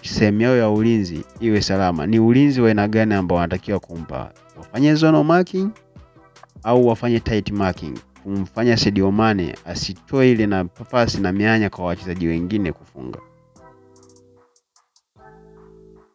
sehemu 0.02 0.40
yao 0.40 0.56
ya 0.56 0.70
ulinzi 0.70 1.24
iwe 1.40 1.62
salama. 1.62 2.06
Ni 2.06 2.18
ulinzi 2.18 2.60
wa 2.60 2.68
aina 2.68 2.88
gani 2.88 3.14
ambao 3.14 3.38
wanatakiwa 3.38 3.80
kumpa? 3.80 4.30
Wafanye 4.58 4.94
zone 4.94 5.22
marking 5.22 5.70
au 6.62 6.86
wafanye 6.86 7.20
tight 7.20 7.50
marking, 7.50 7.98
kumfanya 8.22 8.76
Sadio 8.76 9.10
Mane 9.12 9.54
asitoe 9.66 10.30
ile 10.32 10.46
nafasi 10.46 11.20
na 11.20 11.32
mianya 11.32 11.70
kwa 11.70 11.84
wachezaji 11.84 12.26
wengine 12.28 12.72
kufunga. 12.72 13.18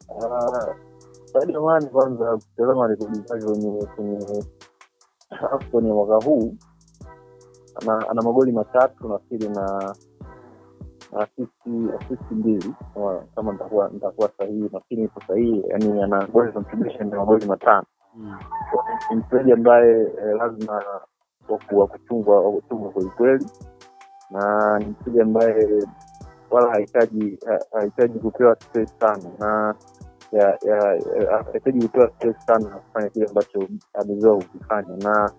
Ah, 0.10 0.76
Sadio 1.34 1.62
Mane 1.66 1.86
kwanza, 1.86 2.38
kutazama 2.38 2.88
rekodi 2.88 3.20
zake 3.20 3.46
kwenye 3.46 3.86
kwenye 3.96 4.44
AFCON 5.30 5.86
ya 5.88 5.94
mwaka 5.94 6.26
huu 6.26 6.56
ana, 7.82 8.10
ana 8.10 8.22
magoli 8.22 8.52
matatu 8.52 9.08
nafikiri 9.10 9.50
na 9.50 9.96
asisti 11.22 12.34
mbili. 12.34 12.74
Kama 12.94 13.24
kama 13.36 13.52
nitakuwa 13.54 13.90
nitakuwa 13.90 14.30
sahihi, 14.38 14.70
nafikiri 14.74 15.04
ipo 15.04 15.22
sahihi, 15.28 15.64
yani 15.68 16.04
ana 16.04 16.28
goli 16.28 16.52
contribution 16.52 17.10
ya 17.10 17.18
magoli 17.18 17.46
matano. 17.46 17.86
Ni 19.10 19.16
mchezaji 19.16 19.52
ambaye 19.52 20.02
eh, 20.02 20.36
lazima 20.38 20.84
wa 21.72 21.88
kuchungwa 21.88 22.42
wa 22.42 22.52
kuchungwa 22.52 22.92
kwelikweli, 22.92 23.46
na 24.32 24.80
ni 24.80 24.86
mchezaji 24.86 25.22
ambaye 25.22 25.84
wala 26.52 26.70
hahitaji 26.72 27.40
ha- 27.48 27.66
hahitaji 27.80 28.20
kupewa 28.20 28.56
space 28.56 28.92
sana. 29.00 29.30
Na 29.40 29.76
hahitaji 31.46 31.88
kupewa 31.88 32.10
space 32.12 32.40
sana 32.46 32.70
na 32.70 32.76
kufanya 32.78 33.10
kile 33.10 33.26
ambacho 33.28 33.68
amezoea 33.94 34.36
kukifanya, 34.36 34.98
na 34.98 35.32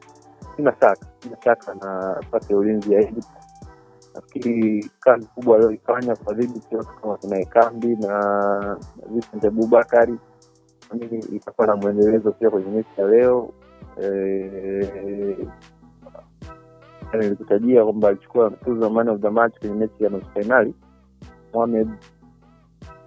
sina 0.56 0.72
shaka 0.80 1.06
sina 1.18 1.36
shaka 1.44 1.74
na 1.74 2.20
ya 2.52 2.58
ulinzi 2.58 2.94
Egypt. 3.00 3.28
Nafikiri 4.16 4.90
kazi 5.00 5.26
kubwa 5.26 5.56
aliyoifanya 5.56 6.16
kwa 6.16 6.34
dhibiti 6.34 6.76
watu 6.76 7.00
kama 7.02 7.18
kina 7.18 7.38
Ekambi 7.40 7.96
na 7.96 8.78
Vincent 9.10 9.44
Abubakari 9.44 10.18
naamini 10.90 11.18
itakuwa 11.32 11.66
na 11.66 11.76
mwendelezo 11.76 12.32
pia 12.32 12.50
kwenye 12.50 12.70
mechi 12.70 13.00
ya 13.00 13.06
leo. 13.08 13.50
Eh, 14.02 15.48
nilikutajia 17.14 17.84
kwamba 17.84 18.08
alichukua 18.08 18.50
tuzo 18.50 18.90
man 18.90 19.08
of 19.08 19.20
the 19.20 19.30
match 19.30 19.58
kwenye 19.58 19.74
mechi 19.74 20.04
ya 20.04 20.10
nusu 20.10 20.26
fainali 20.34 20.74
Mohamed 21.54 21.88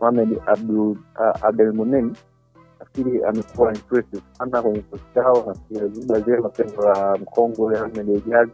Mohamed 0.01 0.31
uh, 0.37 1.45
Abdelmonem 1.45 2.13
nafikiri 2.79 3.23
amekuwa 3.23 3.73
impressive 3.73 4.23
sana 4.37 4.61
kwenye 4.61 4.79
kikosi 4.81 5.03
chao. 5.13 5.43
Nafikiri 5.47 5.79
aliziba 5.81 6.19
zema 6.19 6.49
pengo 6.49 6.81
la 6.81 7.17
mkongwe 7.17 7.79
Ahmed 7.79 8.09
Ejazi, 8.09 8.51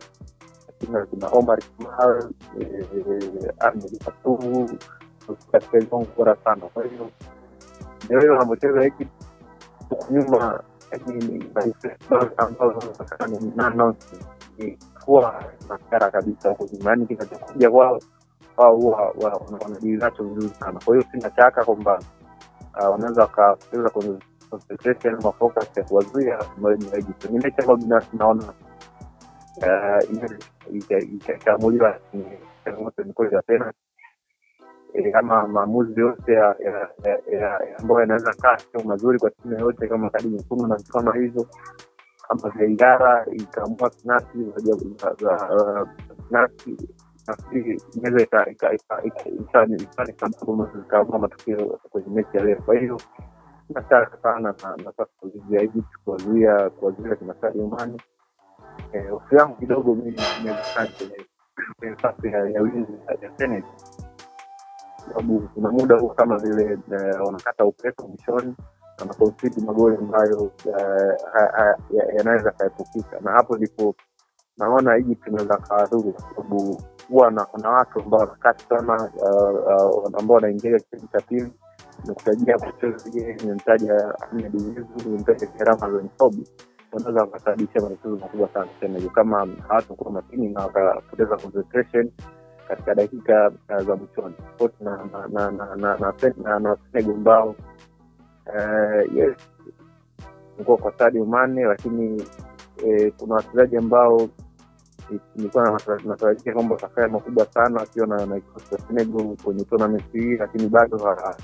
kuna 1.09 1.27
Omar 1.31 1.59
Kamara, 1.77 2.23
eh, 2.59 3.53
Ahmed 3.59 4.03
Fatuhu 4.03 4.69
katika 5.51 5.79
viwango 5.79 6.07
bora 6.17 6.35
sana. 6.43 6.61
Kwa 6.73 6.83
ndio 8.05 8.19
hilo 8.19 8.33
wanavyocheza 8.33 8.83
hiki 8.83 9.07
huku 9.89 10.13
nyuma, 10.13 10.63
ambazo. 12.38 12.93
Kuwa 15.05 15.43
makara 15.69 16.11
kabisa 16.11 16.49
huku 16.49 16.69
nyuma, 16.73 16.89
yaani 16.89 17.05
kinachokuja 17.05 17.71
kwao 17.71 17.99
wao 18.57 18.75
huwa 18.75 18.97
wa- 19.21 19.41
wanadili 19.63 19.97
nacho 19.97 20.23
vizuri 20.23 20.49
sana. 20.59 20.79
Kwa 20.85 20.95
hiyo 20.95 21.07
sina 21.11 21.31
shaka 21.35 21.65
kwamba 21.65 21.99
ah, 22.73 22.89
wanaweza 22.89 23.21
wakacheza 23.21 23.89
kwenye 23.89 24.19
concentration 24.49 25.15
ama 25.15 25.31
focus 25.31 25.77
ya 25.77 25.83
kuwazuia 25.83 26.39
Egypt. 26.97 27.25
Ni 27.29 27.39
binafsi 27.77 28.17
naona 28.17 28.43
ah, 29.63 29.99
inaweza 30.09 30.37
ika- 30.73 30.99
ika- 30.99 31.33
ikaamuliwa 31.35 31.99
ni 32.13 32.25
changamoto 32.65 33.03
ni 33.03 33.13
za 33.29 33.41
tena 33.41 33.73
Eh, 34.93 35.11
kama 35.13 35.47
maamuzi 35.47 35.99
yote 35.99 36.39
ambayo 37.79 37.99
yanaweza 38.01 38.33
kaa 38.33 38.57
sio 38.57 38.83
mazuri 38.83 39.19
kwa 39.19 39.31
timu 39.31 39.53
yoyote 39.53 39.87
kama 39.87 40.09
kadi 40.09 40.27
nyekundu 40.27 40.67
na 40.67 40.75
vitu 40.75 40.93
kama 40.93 41.15
hivyo 41.15 41.47
kama 42.27 42.49
VAR 42.49 43.25
ikaamua 43.33 43.89
kinasi 43.89 44.37
ah, 45.31 45.85
penalti 46.29 46.77
nafikiri 47.27 47.81
inaweza 47.95 48.23
matokeo 51.19 51.79
kwenye 51.89 52.07
mechi 52.09 52.37
ya 52.37 52.43
leo. 52.43 52.61
Kwa 52.65 52.79
hiyo 52.79 52.97
sina 53.67 53.83
shaka 53.89 54.17
sana 54.23 54.55
na 54.63 54.77
ulinzi 55.21 55.55
ya 55.55 55.61
Egypt 55.61 55.97
kuwazuia 56.03 56.69
kuwazuia 56.69 57.15
Mane. 57.67 57.93
Eh, 57.93 58.14
hofu 59.12 59.36
yangu 59.36 59.56
kidogo 59.56 59.95
mimi 59.95 60.17
imezaa 60.41 60.88
kwenye 62.17 62.54
ya 62.54 62.62
ulinzi 62.62 62.93
ya- 63.21 63.32
Senate, 63.38 63.67
sababu 65.08 65.50
kuna 65.54 65.71
muda 65.71 65.95
huo 66.00 66.10
kama 66.10 66.38
vile 66.38 66.63
eh, 66.91 67.21
wanakata 67.26 67.65
upepo 67.65 68.08
mwishoni 68.08 68.56
wanakonsidi 69.00 69.62
magoli 69.62 69.98
ambayo 69.98 70.52
eh, 70.65 71.15
yanaweza 72.17 72.52
kaepukika, 72.52 73.19
na 73.19 73.32
hapo 73.32 73.58
ndipo 73.58 73.95
naona 74.58 74.98
Egypt 74.98 75.28
inaweza 75.28 75.58
kawadhuru, 75.58 76.13
kwa 76.13 76.21
sababu 76.30 76.82
huwa 77.10 77.32
na- 77.32 77.45
kuna 77.45 77.69
watu 77.69 78.00
ambao 78.00 78.19
wanakati 78.19 78.65
sana 78.69 79.12
ambao 80.19 80.36
wanaingia 80.36 80.80
kipindi 80.80 81.08
cha 81.08 81.21
pili. 81.21 81.54
Nikutajia 82.08 82.58
kucheza 82.60 83.10
nimemtaja 83.41 84.13
Ahmed 84.21 84.58
Zizu, 84.58 84.88
nimemtaja 85.06 85.48
kerama 85.48 85.88
Sobi, 86.17 86.48
wanaweza 86.91 87.21
wakasababisha 87.21 87.82
matatizo 87.82 88.15
makubwa 88.17 88.50
sana. 88.54 88.67
Senegal 88.80 89.10
kama 89.10 89.48
hawatakuwa 89.67 90.12
makini 90.12 90.50
na 90.50 90.62
wakapoteza 90.65 91.38
concentration 91.38 92.12
katika 92.67 92.95
dakika 92.95 93.52
uh, 93.69 93.82
za 93.84 93.95
mwishoni. 93.95 94.36
Na 94.80 94.98
na 95.13 95.28
na 95.28 95.52
na 95.52 95.76
na 95.76 95.98
na 95.98 96.13
Sen- 96.17 96.43
na- 96.43 96.60
na 96.60 96.78
Senegal 96.91 97.15
ambao 97.15 97.56
eh, 98.56 99.15
yes. 99.15 99.38
Ilikuwa 100.56 100.78
kwa 100.78 100.93
Sadio 100.98 101.26
Mane, 101.26 101.65
lakini 101.65 102.24
eh, 102.86 103.13
kuna 103.17 103.36
wachezaji 103.36 103.78
ambao 103.78 104.30
ni- 105.10 105.19
nilikuwa 105.36 105.63
na- 105.88 106.00
natarajia 106.06 106.54
kwamba 106.54 106.76
watafanya 106.76 107.08
makubwa 107.08 107.45
sana 107.45 107.80
wakiwa 107.80 108.08
na 108.08 108.39
kikosi 108.39 108.69
cha 108.69 108.78
Senegal 108.78 109.38
kwenye 109.43 109.63
tournament 109.65 110.12
hii, 110.12 110.36
lakini 110.38 110.67
bado 110.69 110.98
ha- 110.98 111.38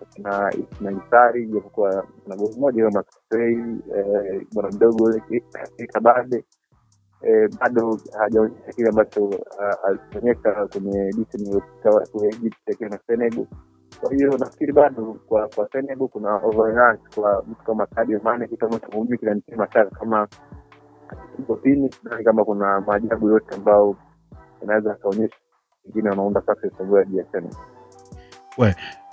hajaonyesha 0.00 0.22
na 0.22 0.52
na 0.80 0.90
Isari 0.92 1.46
japokuwa 1.46 2.06
na 2.26 2.36
goli 2.36 2.54
moja 2.60 2.84
kama 2.84 3.04
Trey 3.28 3.54
eh, 3.96 4.46
bwana 4.52 4.68
mdogo 4.76 5.10
Kabade 5.92 6.44
eh, 7.22 7.48
bado 7.60 8.00
hajaonyesha 8.18 8.72
kile 8.76 8.88
ambacho 8.88 9.30
alionyesha 9.84 10.66
kwenye 10.66 11.00
edition 11.08 11.42
iliyopita 11.42 11.90
Egypt 12.26 12.70
akiwa 12.70 12.90
na 12.90 12.98
Senegal. 13.06 13.46
Kwa 14.00 14.12
hiyo 14.14 14.38
nafikiri 14.38 14.72
bado 14.72 15.16
kwa 15.26 15.48
kwa 15.48 15.68
Senegal 15.72 16.08
kuna 16.08 16.34
overrun 16.36 16.98
kwa 17.14 17.44
mtu 17.48 17.64
kama 17.64 17.86
Sadio 17.94 18.20
Mane, 18.22 18.48
kitu 18.48 18.64
ambacho 18.66 18.86
hujui 18.98 19.18
kinanitia 19.18 19.56
mashaka 19.56 19.90
kama 19.90 20.28
iko 21.38 21.56
chini. 21.62 21.92
Sidhani 21.92 22.24
kama 22.24 22.44
kuna 22.44 22.80
maajabu 22.80 23.28
yote 23.28 23.54
ambao 23.54 23.96
inaweza 24.62 24.92
akaonyesha 24.92 25.36
wengine 25.84 26.10
wanaunda 26.10 26.42
ya 26.66 26.72
ya 27.18 27.24
Senegal. 27.32 27.58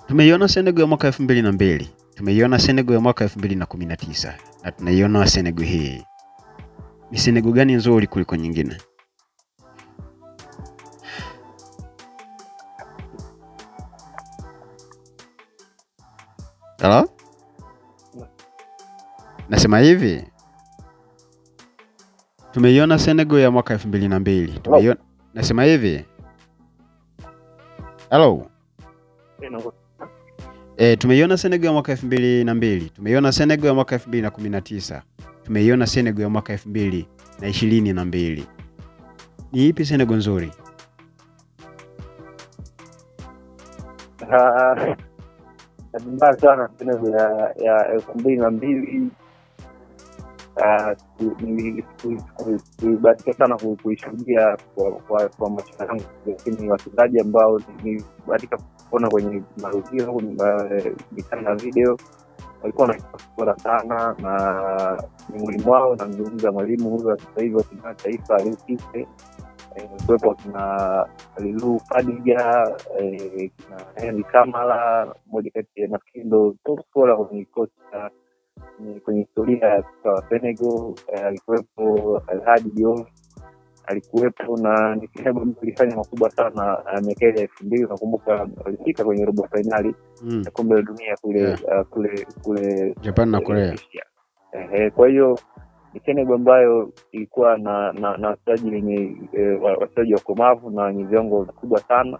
Tumeiona 0.08 0.48
Senegal 0.48 0.82
ya 0.82 0.88
mwaka 0.88 1.08
elfu 1.08 1.24
mbili 1.24 1.42
na 1.42 1.52
mbili 1.52 1.90
tumeiona 2.16 2.60
Senegal 2.60 2.94
ya 2.96 3.02
mwaka 3.02 3.24
elfu 3.24 3.40
mbili 3.40 3.56
na 3.56 3.66
kumi 3.66 3.86
na 3.86 3.98
tisa 3.98 4.38
na 4.64 4.72
tunaiona 4.72 5.28
Senegal 5.28 5.66
hii. 5.66 6.06
Ni 7.12 7.18
Senegal 7.18 7.52
gani 7.52 7.74
nzuri 7.74 8.08
kuliko 8.08 8.36
nyingine? 8.36 8.78
Halo? 16.82 17.10
Nasema 19.50 19.80
hivi, 19.80 20.28
tumeiona 22.52 23.00
Senegal 23.00 23.40
ya 23.40 23.52
mwaka 23.52 23.74
elfu 23.74 23.88
mbili 23.88 24.08
na 24.08 24.20
mbili 24.20 24.60
tumeiona. 24.60 25.00
Nasema 25.34 25.64
hivi, 25.64 26.06
halo, 28.10 28.48
E, 30.78 30.96
tumeiona 30.98 31.38
Senegal 31.38 31.66
ya 31.68 31.74
mwaka 31.74 31.94
2002, 31.94 32.90
tumeiona 32.90 33.32
Senegal 33.32 33.68
ya 33.68 33.74
mwaka 33.74 33.96
2019, 33.98 35.02
tumeiona 35.44 35.88
Senegal 35.88 36.22
ya 36.24 36.30
mwaka 36.30 36.54
2022. 36.54 38.44
Ni 39.52 39.68
ipi 39.68 39.86
Senegal 39.86 40.18
nzuri? 40.18 40.52
Ah, 44.32 44.96
mbaya 46.14 46.34
sana 46.38 46.70
Senegal 46.80 47.14
ya 47.64 47.92
elfu 47.94 48.20
mbili 48.20 48.38
na 48.38 48.52
mbili 48.52 49.10
ah, 50.64 50.96
kuibahatika 52.80 53.34
sana 53.34 53.58
kuishuhudia 53.84 54.58
kwa 55.38 55.50
macho 55.50 55.74
yangu, 55.80 56.04
lakini 56.28 56.70
wachezaji 56.70 57.20
ambao 57.20 57.62
nilibahatika 57.84 58.58
kuona 58.90 59.10
kwenye 59.10 59.44
marudio 59.58 60.14
kwenye 60.14 60.36
ma- 60.36 60.70
ya 61.50 61.56
video 61.56 61.98
walikuwa 62.62 62.88
na 62.88 62.96
sana, 63.58 64.16
na 64.20 65.04
miongoni 65.30 65.58
mwao 65.64 65.96
namzungumza 65.96 66.52
mwalimu 66.52 66.90
huyu 66.90 67.08
wa 67.08 67.18
sasa 67.18 67.42
hivi 67.42 67.56
taifa 67.96 68.36
Aliou 68.36 70.00
kuwepo 70.06 70.36
kina 70.36 71.08
Lilu 71.38 71.82
Fadija, 71.90 72.66
eh, 73.00 73.52
kina 73.58 73.86
Henry 73.96 74.24
Kamala, 74.24 75.16
moja 75.28 75.52
kati 75.52 75.82
ya 75.82 75.88
nafikiri 75.88 76.26
ndo 76.26 76.56
top 76.66 76.82
kwenye 77.18 77.46
kikosi 77.46 77.74
cha 77.92 78.12
kwenye- 79.04 79.22
historia 79.22 79.68
ya 79.68 79.84
soka 79.84 80.12
wa 80.12 80.24
Senegal. 80.30 80.96
Eh, 81.08 81.26
alikuwepo 81.26 82.22
Alhaji 82.28 82.72
Diouf 82.72 83.08
alikuwepo 83.88 84.58
na 84.58 84.96
ni 84.96 85.08
klabu 85.08 85.40
ambayo 85.42 85.62
ilifanya 85.62 85.96
makubwa 85.96 86.30
sana 86.30 86.84
eh, 86.94 87.04
miaka 87.04 87.26
ile 87.26 87.36
ya 87.36 87.42
elfu 87.42 87.66
mbili 87.66 87.84
nakumbuka 87.84 88.48
walifika 88.66 89.04
kwenye 89.04 89.26
robo 89.26 89.48
fainali 89.52 89.96
Mm. 90.22 90.42
ya 90.46 90.52
kombe 90.52 90.76
la 90.76 90.82
dunia 90.82 91.16
kule 91.22 91.40
Yeah. 91.42 91.60
uh, 91.82 91.88
kule 91.88 92.28
kule 92.44 92.96
Japan 93.02 93.30
na 93.30 93.42
Korea. 93.42 93.76
Ehe, 94.52 94.90
kwa 94.90 95.08
hiyo 95.10 95.40
ni 95.94 96.00
Senegal 96.00 96.34
ambayo 96.36 96.92
ilikuwa 97.12 97.58
na 97.58 97.92
na 97.94 98.18
na 98.18 98.28
wachezaji 98.28 98.70
wenye 98.76 99.18
eh, 99.34 99.62
wa- 99.64 99.74
wachezaji 99.78 100.14
wakomavu 100.14 100.70
na 100.70 100.84
wenye 100.84 101.04
viwango 101.04 101.44
vikubwa 101.44 101.80
sana, 101.80 102.20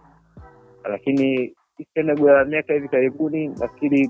lakini 0.90 1.56
Senegal 1.94 2.28
ya 2.38 2.46
miaka 2.46 2.74
hivi 2.74 2.88
karibuni 2.90 3.48
nafikiri 3.48 4.10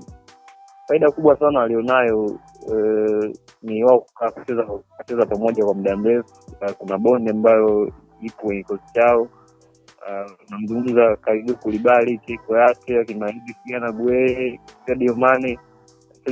faida 0.88 1.10
kubwa 1.10 1.36
sana 1.38 1.58
walionayo 1.60 2.38
eh, 2.72 3.32
ni 3.62 3.84
wao 3.84 4.00
kukaa 4.00 4.30
kucheza 4.30 5.26
pamoja 5.26 5.64
kwa 5.64 5.74
muda 5.74 5.96
mrefu. 5.96 6.28
Uh, 6.62 6.70
kuna 6.72 6.98
bonde 6.98 7.30
ambayo 7.30 7.92
ipo 8.20 8.42
kwenye 8.46 8.62
kikosi 8.62 8.82
chao. 8.94 9.22
Uh, 9.22 10.32
namzungumza 10.50 11.16
Kalidou 11.16 11.56
Koulibaly, 11.56 12.18
Cheikhou 12.18 12.56
yake 12.56 12.98
akina 13.00 13.30
Idris 13.30 13.56
Gueye, 13.96 14.60
Sadio 14.86 15.14
Mane 15.14 15.58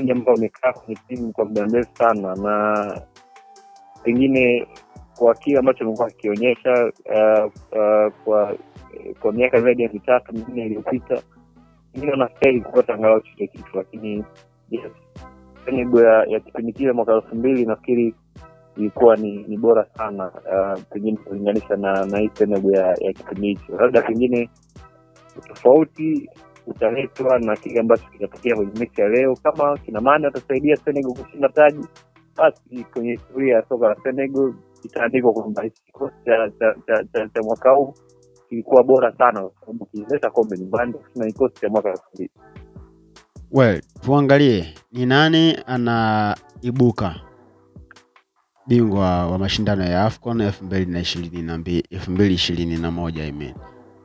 ni 0.03 0.11
ambao 0.11 0.35
wamekaa 0.35 0.73
kwenye 0.73 1.01
timu 1.09 1.33
kwa 1.33 1.45
muda 1.45 1.67
mrefu 1.67 1.97
sana, 1.97 2.35
na 2.37 3.03
pengine 4.03 4.67
kwa 5.19 5.35
kile 5.35 5.59
ambacho 5.59 5.85
amekuwa 5.85 6.09
akionyesha 6.09 6.93
uh, 7.07 7.45
uh, 7.73 8.13
kwa 8.25 8.57
kwa 9.21 9.33
miaka 9.33 9.61
zaidi 9.61 9.83
ya 9.83 9.91
mitatu 9.93 10.33
minne 10.33 10.67
iliyopita, 10.67 11.23
pengine 11.93 12.13
wanastahili 12.13 12.61
kupata 12.61 12.95
angalau 12.95 13.21
chochote 13.21 13.47
kitu, 13.47 13.77
lakini 13.77 14.25
yes, 14.71 14.93
Senegal 15.65 16.05
ya, 16.05 16.25
ya 16.29 16.41
kipindi 16.41 16.73
kile 16.73 16.93
mwaka 16.93 17.13
elfu 17.15 17.35
mbili 17.37 17.67
nafikiri 17.67 18.15
ilikuwa 18.77 19.17
ni, 19.17 19.45
ni 19.49 19.57
bora 19.57 19.87
sana 19.97 20.29
uh, 20.31 20.83
pengine 20.93 21.17
kulinganisha 21.17 21.77
na 21.77 22.07
na 22.07 22.19
hii 22.19 22.31
Senego 22.35 22.71
ya, 22.71 22.87
ya 23.01 23.13
kipindi 23.13 23.49
hicho, 23.49 23.77
labda 23.77 24.03
pengine 24.03 24.51
tofauti 25.49 26.31
utaletwa 26.67 27.39
na 27.39 27.57
kile 27.57 27.81
ambacho 27.81 28.05
kinatokea 28.13 28.57
kwenye 28.57 28.73
mechi 28.81 29.01
ya 29.01 29.09
leo. 29.09 29.37
Kama 29.43 29.79
kina 29.79 30.01
Mane 30.01 30.27
watasaidia 30.27 30.77
Senego 30.77 31.13
kushinda 31.15 31.49
taji, 31.49 31.87
basi 32.37 32.85
kwenye 32.93 33.11
historia 33.11 33.55
ya 33.57 33.65
soka 33.69 33.89
la 33.89 33.97
Senego 34.03 34.55
itaandikwa 34.85 35.33
kwamba 35.33 35.69
kikosi 35.69 36.15
cha, 36.25 37.43
mwaka 37.43 37.71
huu 37.71 37.95
kilikuwa 38.49 38.83
bora 38.85 39.13
sana, 39.19 39.41
kwa 39.41 39.53
sababu 39.61 39.85
kilileta 39.87 40.31
kombe 40.31 40.59
nyumbani 40.59 40.95
na 41.17 41.27
kikosi 41.27 41.55
cha 41.61 41.69
mwaka 41.69 41.89
elfu 41.91 42.05
mbili. 42.15 42.31
Well, 43.55 43.81
tuangalie 44.03 44.75
ni 44.93 45.07
nani 45.07 45.59
anaibuka 45.67 47.15
bingwa 48.67 49.27
wa 49.31 49.39
mashindano 49.39 49.85
ya 49.85 50.05
AFCON 50.05 50.41
elfu 50.41 50.65
mbili 50.65 50.87
na 50.93 51.01
ishirini 51.01 51.43
na 51.43 51.59
mbili 51.59 51.85
elfu 51.91 52.11
mbili 52.11 52.35
ishirini 52.35 52.77
na 52.77 52.91
moja 52.91 53.25
I 53.25 53.33
mean. 53.33 53.55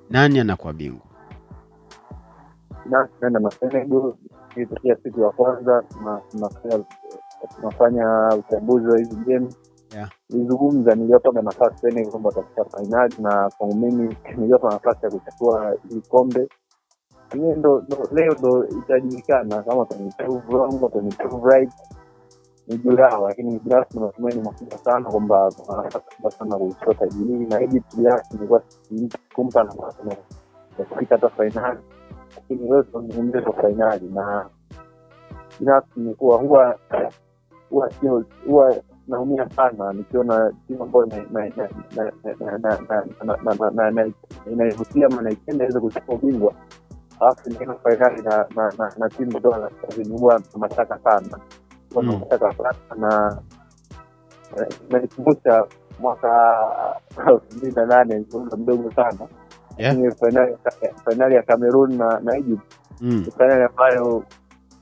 Nani 0.09 0.39
anakuwa 0.39 0.73
bingwa? 0.73 1.05
na 2.85 3.07
tunaenda 3.07 3.39
na 3.39 3.51
Senegal 3.51 4.13
ilitokea 4.55 4.95
siku 5.03 5.21
ya 5.21 5.29
kwanza 5.29 5.83
na 6.03 6.21
tunafanya 7.55 8.29
uchambuzi 8.35 8.87
wa 8.87 8.97
hizi 8.97 9.15
game 9.15 9.47
Yeah. 9.95 10.09
nilizungumza 10.29 10.95
niliwapa 10.95 11.41
nafasi 11.41 11.77
Senegal 11.77 12.11
kwamba 12.11 12.29
watafika 12.29 12.65
fainali 12.65 13.15
na 13.19 13.49
kwangu 13.57 13.75
mimi 13.75 14.15
niliwapa 14.37 14.69
nafasi 14.69 14.99
ya 15.05 15.11
kuchukua 15.11 15.75
hili 15.89 16.01
kombe 16.01 16.47
hiyo 17.33 17.55
ndo, 17.55 17.83
ndo 17.87 18.07
leo 18.11 18.33
ndo 18.39 18.67
itajulikana 18.67 19.63
kama 19.63 19.77
watanisave 19.77 21.37
right 21.43 21.71
ni 22.67 22.77
juu 22.77 22.93
yao, 22.93 23.27
lakini 23.27 23.59
binafsi 23.59 23.99
na 23.99 24.05
matumaini 24.05 24.41
makubwa 24.41 24.77
sana 24.77 25.09
kwamba 25.11 25.51
wanataka 25.67 26.31
sana 26.31 26.55
kuichukua 26.57 26.93
taji 26.93 27.23
na 27.25 27.61
Egypt 27.61 27.95
binafsi 27.95 28.35
ilikuwa 28.37 28.61
kumpa 29.35 29.63
nafasi 29.63 29.97
ya 30.79 30.85
kufika 30.85 31.15
hata 31.15 31.29
fainali, 31.29 31.79
lakini 32.35 32.69
leo 32.69 32.83
tunazungumzia 32.83 33.41
kwa 33.41 33.53
fainali, 33.53 34.07
na 34.13 34.49
binafsi 35.59 35.89
imekuwa 35.99 36.37
huwa 36.37 36.79
huwa 37.69 37.91
sio 37.91 38.25
huwa 38.47 38.75
naumia 39.07 39.49
sana 39.49 39.93
nikiona 39.93 40.53
timu 40.67 40.83
ambayo 40.83 41.07
inaivutia 44.51 45.07
ama 45.07 45.21
naipenda 45.21 45.63
iweze 45.65 45.79
kuchukua 45.79 46.15
ubingwa 46.15 46.53
alafu 47.19 47.49
inaenda 47.49 47.73
fainali 47.75 48.21
na 48.21 48.45
na- 48.55 48.73
na- 48.77 48.93
na 48.97 49.09
timu 49.09 49.39
huwa 50.17 50.39
na 50.39 50.41
mashaka 50.57 50.99
sana 50.99 51.39
Mm. 52.01 52.21
sana 52.29 52.73
na 52.97 53.37
nanikumbusha 54.89 55.65
mwaka 55.99 56.29
elfu 57.27 57.41
mbili 57.57 57.71
na 57.75 57.85
nane 57.85 58.13
nilikuwa 58.13 58.57
mdogo 58.57 58.91
sana 58.91 59.27
Yeah. 59.77 59.97
Lakini 59.97 60.11
fainali 61.05 61.35
ya 61.35 61.43
Cameroon 61.43 61.97
na 61.97 62.19
na 62.19 62.37
Egypt 62.37 62.73
Mm. 63.01 63.25
fainali 63.37 63.63
ambayo 63.63 64.23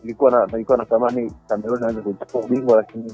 ilikuwa 0.04 0.32
na 0.32 0.48
ilikuwa 0.54 0.78
natamani 0.78 1.32
Cameroon 1.48 1.84
aweze 1.84 2.02
kuchukua 2.02 2.42
ubingwa 2.42 2.78
lakini 2.78 3.14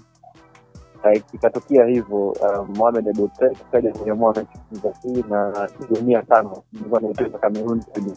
eh, 1.04 1.24
ikatokea 1.34 1.86
hivyo 1.86 2.28
uh, 2.28 2.70
Mohamed 2.78 3.10
Aboutrek 3.10 3.58
kaja 3.72 3.92
kunyamua 3.94 4.34
mechi 4.34 4.60
za 4.84 4.90
pili 4.90 5.24
na 5.30 5.70
dunia 5.90 6.22
tano 6.24 6.64
ilikuwa 6.74 7.02
naitoka 7.02 7.38
Cameroon 7.38 7.84
kwenye 7.84 8.12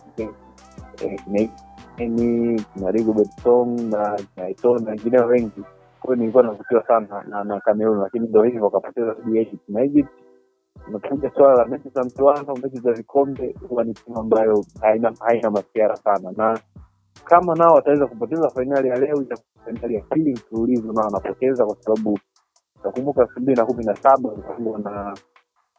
eh, 1.04 1.20
kina 1.26 3.24
Song 3.42 3.80
na 3.90 4.18
kina 4.36 4.80
na 4.84 4.90
wengineo 4.90 5.26
wengi. 5.26 5.60
Kwa 6.00 6.14
hiyo 6.14 6.16
nilikuwa 6.16 6.42
navutiwa 6.42 6.86
sana 6.86 7.24
na 7.28 7.44
na 7.44 7.60
Cameroon 7.60 7.98
lakini 8.00 8.28
ndo 8.28 8.42
hivyo 8.42 8.64
wakapoteza 8.64 9.12
dhidi 9.14 9.36
ya 9.36 9.42
Egypt 9.42 9.68
na 9.68 9.80
Egypt. 9.82 10.08
Unakuja 10.88 11.30
swala 11.30 11.54
la 11.54 11.66
mechi 11.66 11.88
za 11.88 12.04
mtoano 12.04 12.54
mechi 12.54 12.78
za 12.80 12.92
vikombe 12.92 13.54
huwa 13.68 13.84
ni 13.84 13.94
timu 13.94 14.20
ambayo 14.20 14.64
haina 14.80 15.12
haina 15.20 15.50
masiara 15.50 15.96
sana. 15.96 16.32
Na 16.36 16.58
kama 17.24 17.54
nao 17.54 17.74
wataweza 17.74 18.06
kupoteza 18.06 18.50
fainali 18.50 18.88
ya 18.88 18.96
leo 18.96 19.22
itakuwa 19.22 19.64
fainali 19.64 19.94
ya 19.94 20.00
pili 20.02 20.32
mfululizo 20.32 20.92
nao 20.92 21.04
wanapoteza 21.04 21.66
kwa 21.66 21.76
sababu 21.80 22.18
utakumbuka 22.80 23.22
elfu 23.22 23.40
mbili 23.40 23.56
na 23.56 23.66
kumi 23.66 23.84
na 23.84 23.96
saba 23.96 24.28
walifungwa 24.28 24.78
na 24.78 25.16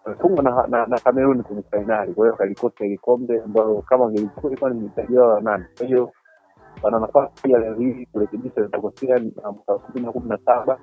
walifungwa 0.08 0.43
na, 0.43 0.67
na, 0.67 0.86
na 0.86 1.00
Kameruni 1.00 1.43
kwenye 1.43 1.63
fainali 1.63 2.13
kwa 2.13 2.26
hiyo 2.26 2.38
kalikosa 2.38 2.86
ile 2.86 2.98
kombe 2.98 3.41
ambayo 3.41 3.82
kama 3.82 4.04
wangelichukua 4.04 4.50
ilikuwa 4.50 4.70
ni 4.70 4.80
mtaji 4.82 5.17
wao 5.17 5.30
wa 5.30 5.41
nane 5.41 5.65
kwa 5.78 5.86
hiyo 5.86 6.12
wana 6.84 7.00
nafasi 7.00 7.41
pia 7.43 7.58
leo 7.58 7.74
hii 7.74 8.05
kurekebisha 8.05 8.62
ilipokosea 8.62 9.20
na 9.20 9.51
mwaka 9.51 9.74
elfu 9.74 9.86
mbili 9.89 10.05
na 10.05 10.12
kumi 10.12 10.30
na 10.30 10.38
saba 10.45 10.80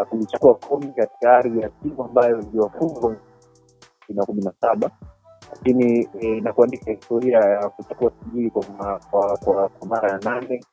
uh, 0.00 0.08
kulichukua 0.08 0.54
kombe 0.54 0.86
katika 0.86 1.36
ardhi 1.36 1.60
ya 1.60 1.68
timu 1.68 2.04
ambayo 2.04 2.40
iliwafungwa 2.40 3.16
na 4.08 4.24
kumi 4.24 4.42
na 4.42 4.52
saba. 4.60 4.90
Lakini 5.50 6.08
eh, 6.20 6.42
na 6.42 6.52
kuandika 6.52 6.90
historia 6.90 7.38
ya 7.38 7.68
kuchukua 7.68 8.12
sijili 8.24 8.50
kwa 8.50 9.70
mara 9.88 10.10
ya 10.10 10.18
nane. 10.18 10.64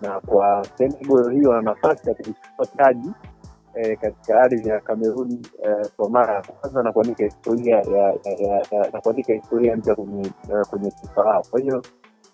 Na 0.00 0.20
kwa 0.20 0.64
Senegal 0.74 1.32
hiyo 1.32 1.50
wana 1.50 1.62
nafasi 1.62 2.08
ya 2.08 2.14
kuchukua 2.14 2.66
taji 2.66 3.10
eh, 3.74 3.98
katika 4.00 4.40
ardhi 4.40 4.68
ya 4.68 4.80
Kamerun 4.80 5.32
e, 5.64 5.88
kwa 5.96 6.10
mara 6.10 6.34
ya 6.34 6.42
kwanza 6.42 6.82
na 6.82 6.92
kuandika 6.92 7.24
historia 7.24 7.76
ya, 7.76 8.14
na 8.92 9.00
kuandika 9.00 9.32
historia 9.32 9.76
mpya 9.76 9.94
kwenye 9.94 10.22
eh, 10.26 10.66
kwenye 10.70 10.90
taifa. 10.90 11.42
Kwa 11.50 11.60
hiyo 11.60 11.82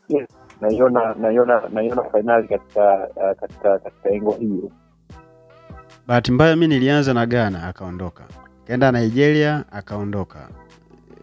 yes, 0.09 0.29
naiona 0.61 1.15
naiona 1.15 1.63
naiona 1.73 2.03
fainali 2.03 2.49
katika 2.49 3.09
eh, 3.17 3.37
katika 3.41 3.79
katika 3.79 4.11
engo 4.11 4.33
hiyo. 4.33 4.71
Bahati 6.07 6.33
mbaya 6.33 6.57
mi 6.57 6.67
nilianza 6.69 7.15
na 7.15 7.27
Ghana 7.27 7.69
akaondoka, 7.69 8.25
kaenda 8.67 8.93
Nigeria 8.93 9.65
akaondoka, 9.73 10.49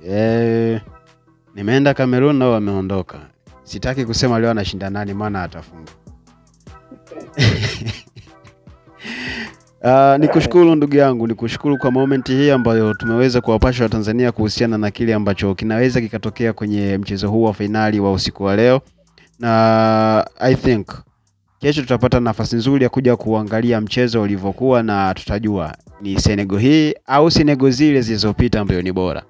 e, 0.10 0.82
nimeenda 1.56 1.94
Kamerun 1.94 2.36
nao 2.36 2.52
wameondoka. 2.52 3.20
sitaki 3.64 4.06
kusema 4.06 4.40
leo 4.40 4.52
anashinda 4.52 4.90
nani, 4.90 5.14
maana 5.14 5.44
atafunga. 5.44 5.92
Uh, 9.84 10.16
nikushukuru 10.20 10.76
ndugu 10.76 10.96
yangu, 10.96 11.28
nikushukuru 11.28 11.78
kwa 11.78 11.92
momenti 11.92 12.32
hii 12.36 12.50
ambayo 12.50 12.94
tumeweza 12.94 13.42
kuwapasha 13.42 13.84
Watanzania 13.84 14.32
kuhusiana 14.32 14.78
na 14.78 14.92
kile 14.92 15.14
ambacho 15.14 15.56
kinaweza 15.56 16.02
kikatokea 16.02 16.54
kwenye 16.54 16.98
mchezo 16.98 17.30
huu 17.30 17.44
wa 17.44 17.54
fainali 17.54 18.00
wa 18.00 18.12
usiku 18.14 18.44
wa 18.44 18.56
leo, 18.56 18.82
na 19.40 20.26
I 20.40 20.56
think 20.56 20.88
kesho 21.60 21.82
tutapata 21.82 22.20
nafasi 22.20 22.56
nzuri 22.56 22.84
ya 22.84 22.90
kuja 22.90 23.16
kuangalia 23.16 23.82
mchezo 23.82 24.22
ulivyokuwa 24.22 24.84
na 24.84 25.14
tutajua 25.14 25.76
ni 26.02 26.20
Senegal 26.22 26.60
hii 26.60 26.94
au 27.06 27.32
Senegal 27.32 27.72
zile 27.72 28.02
zilizopita 28.02 28.60
ambayo 28.62 28.82
ni 28.82 28.92
bora. 28.92 29.24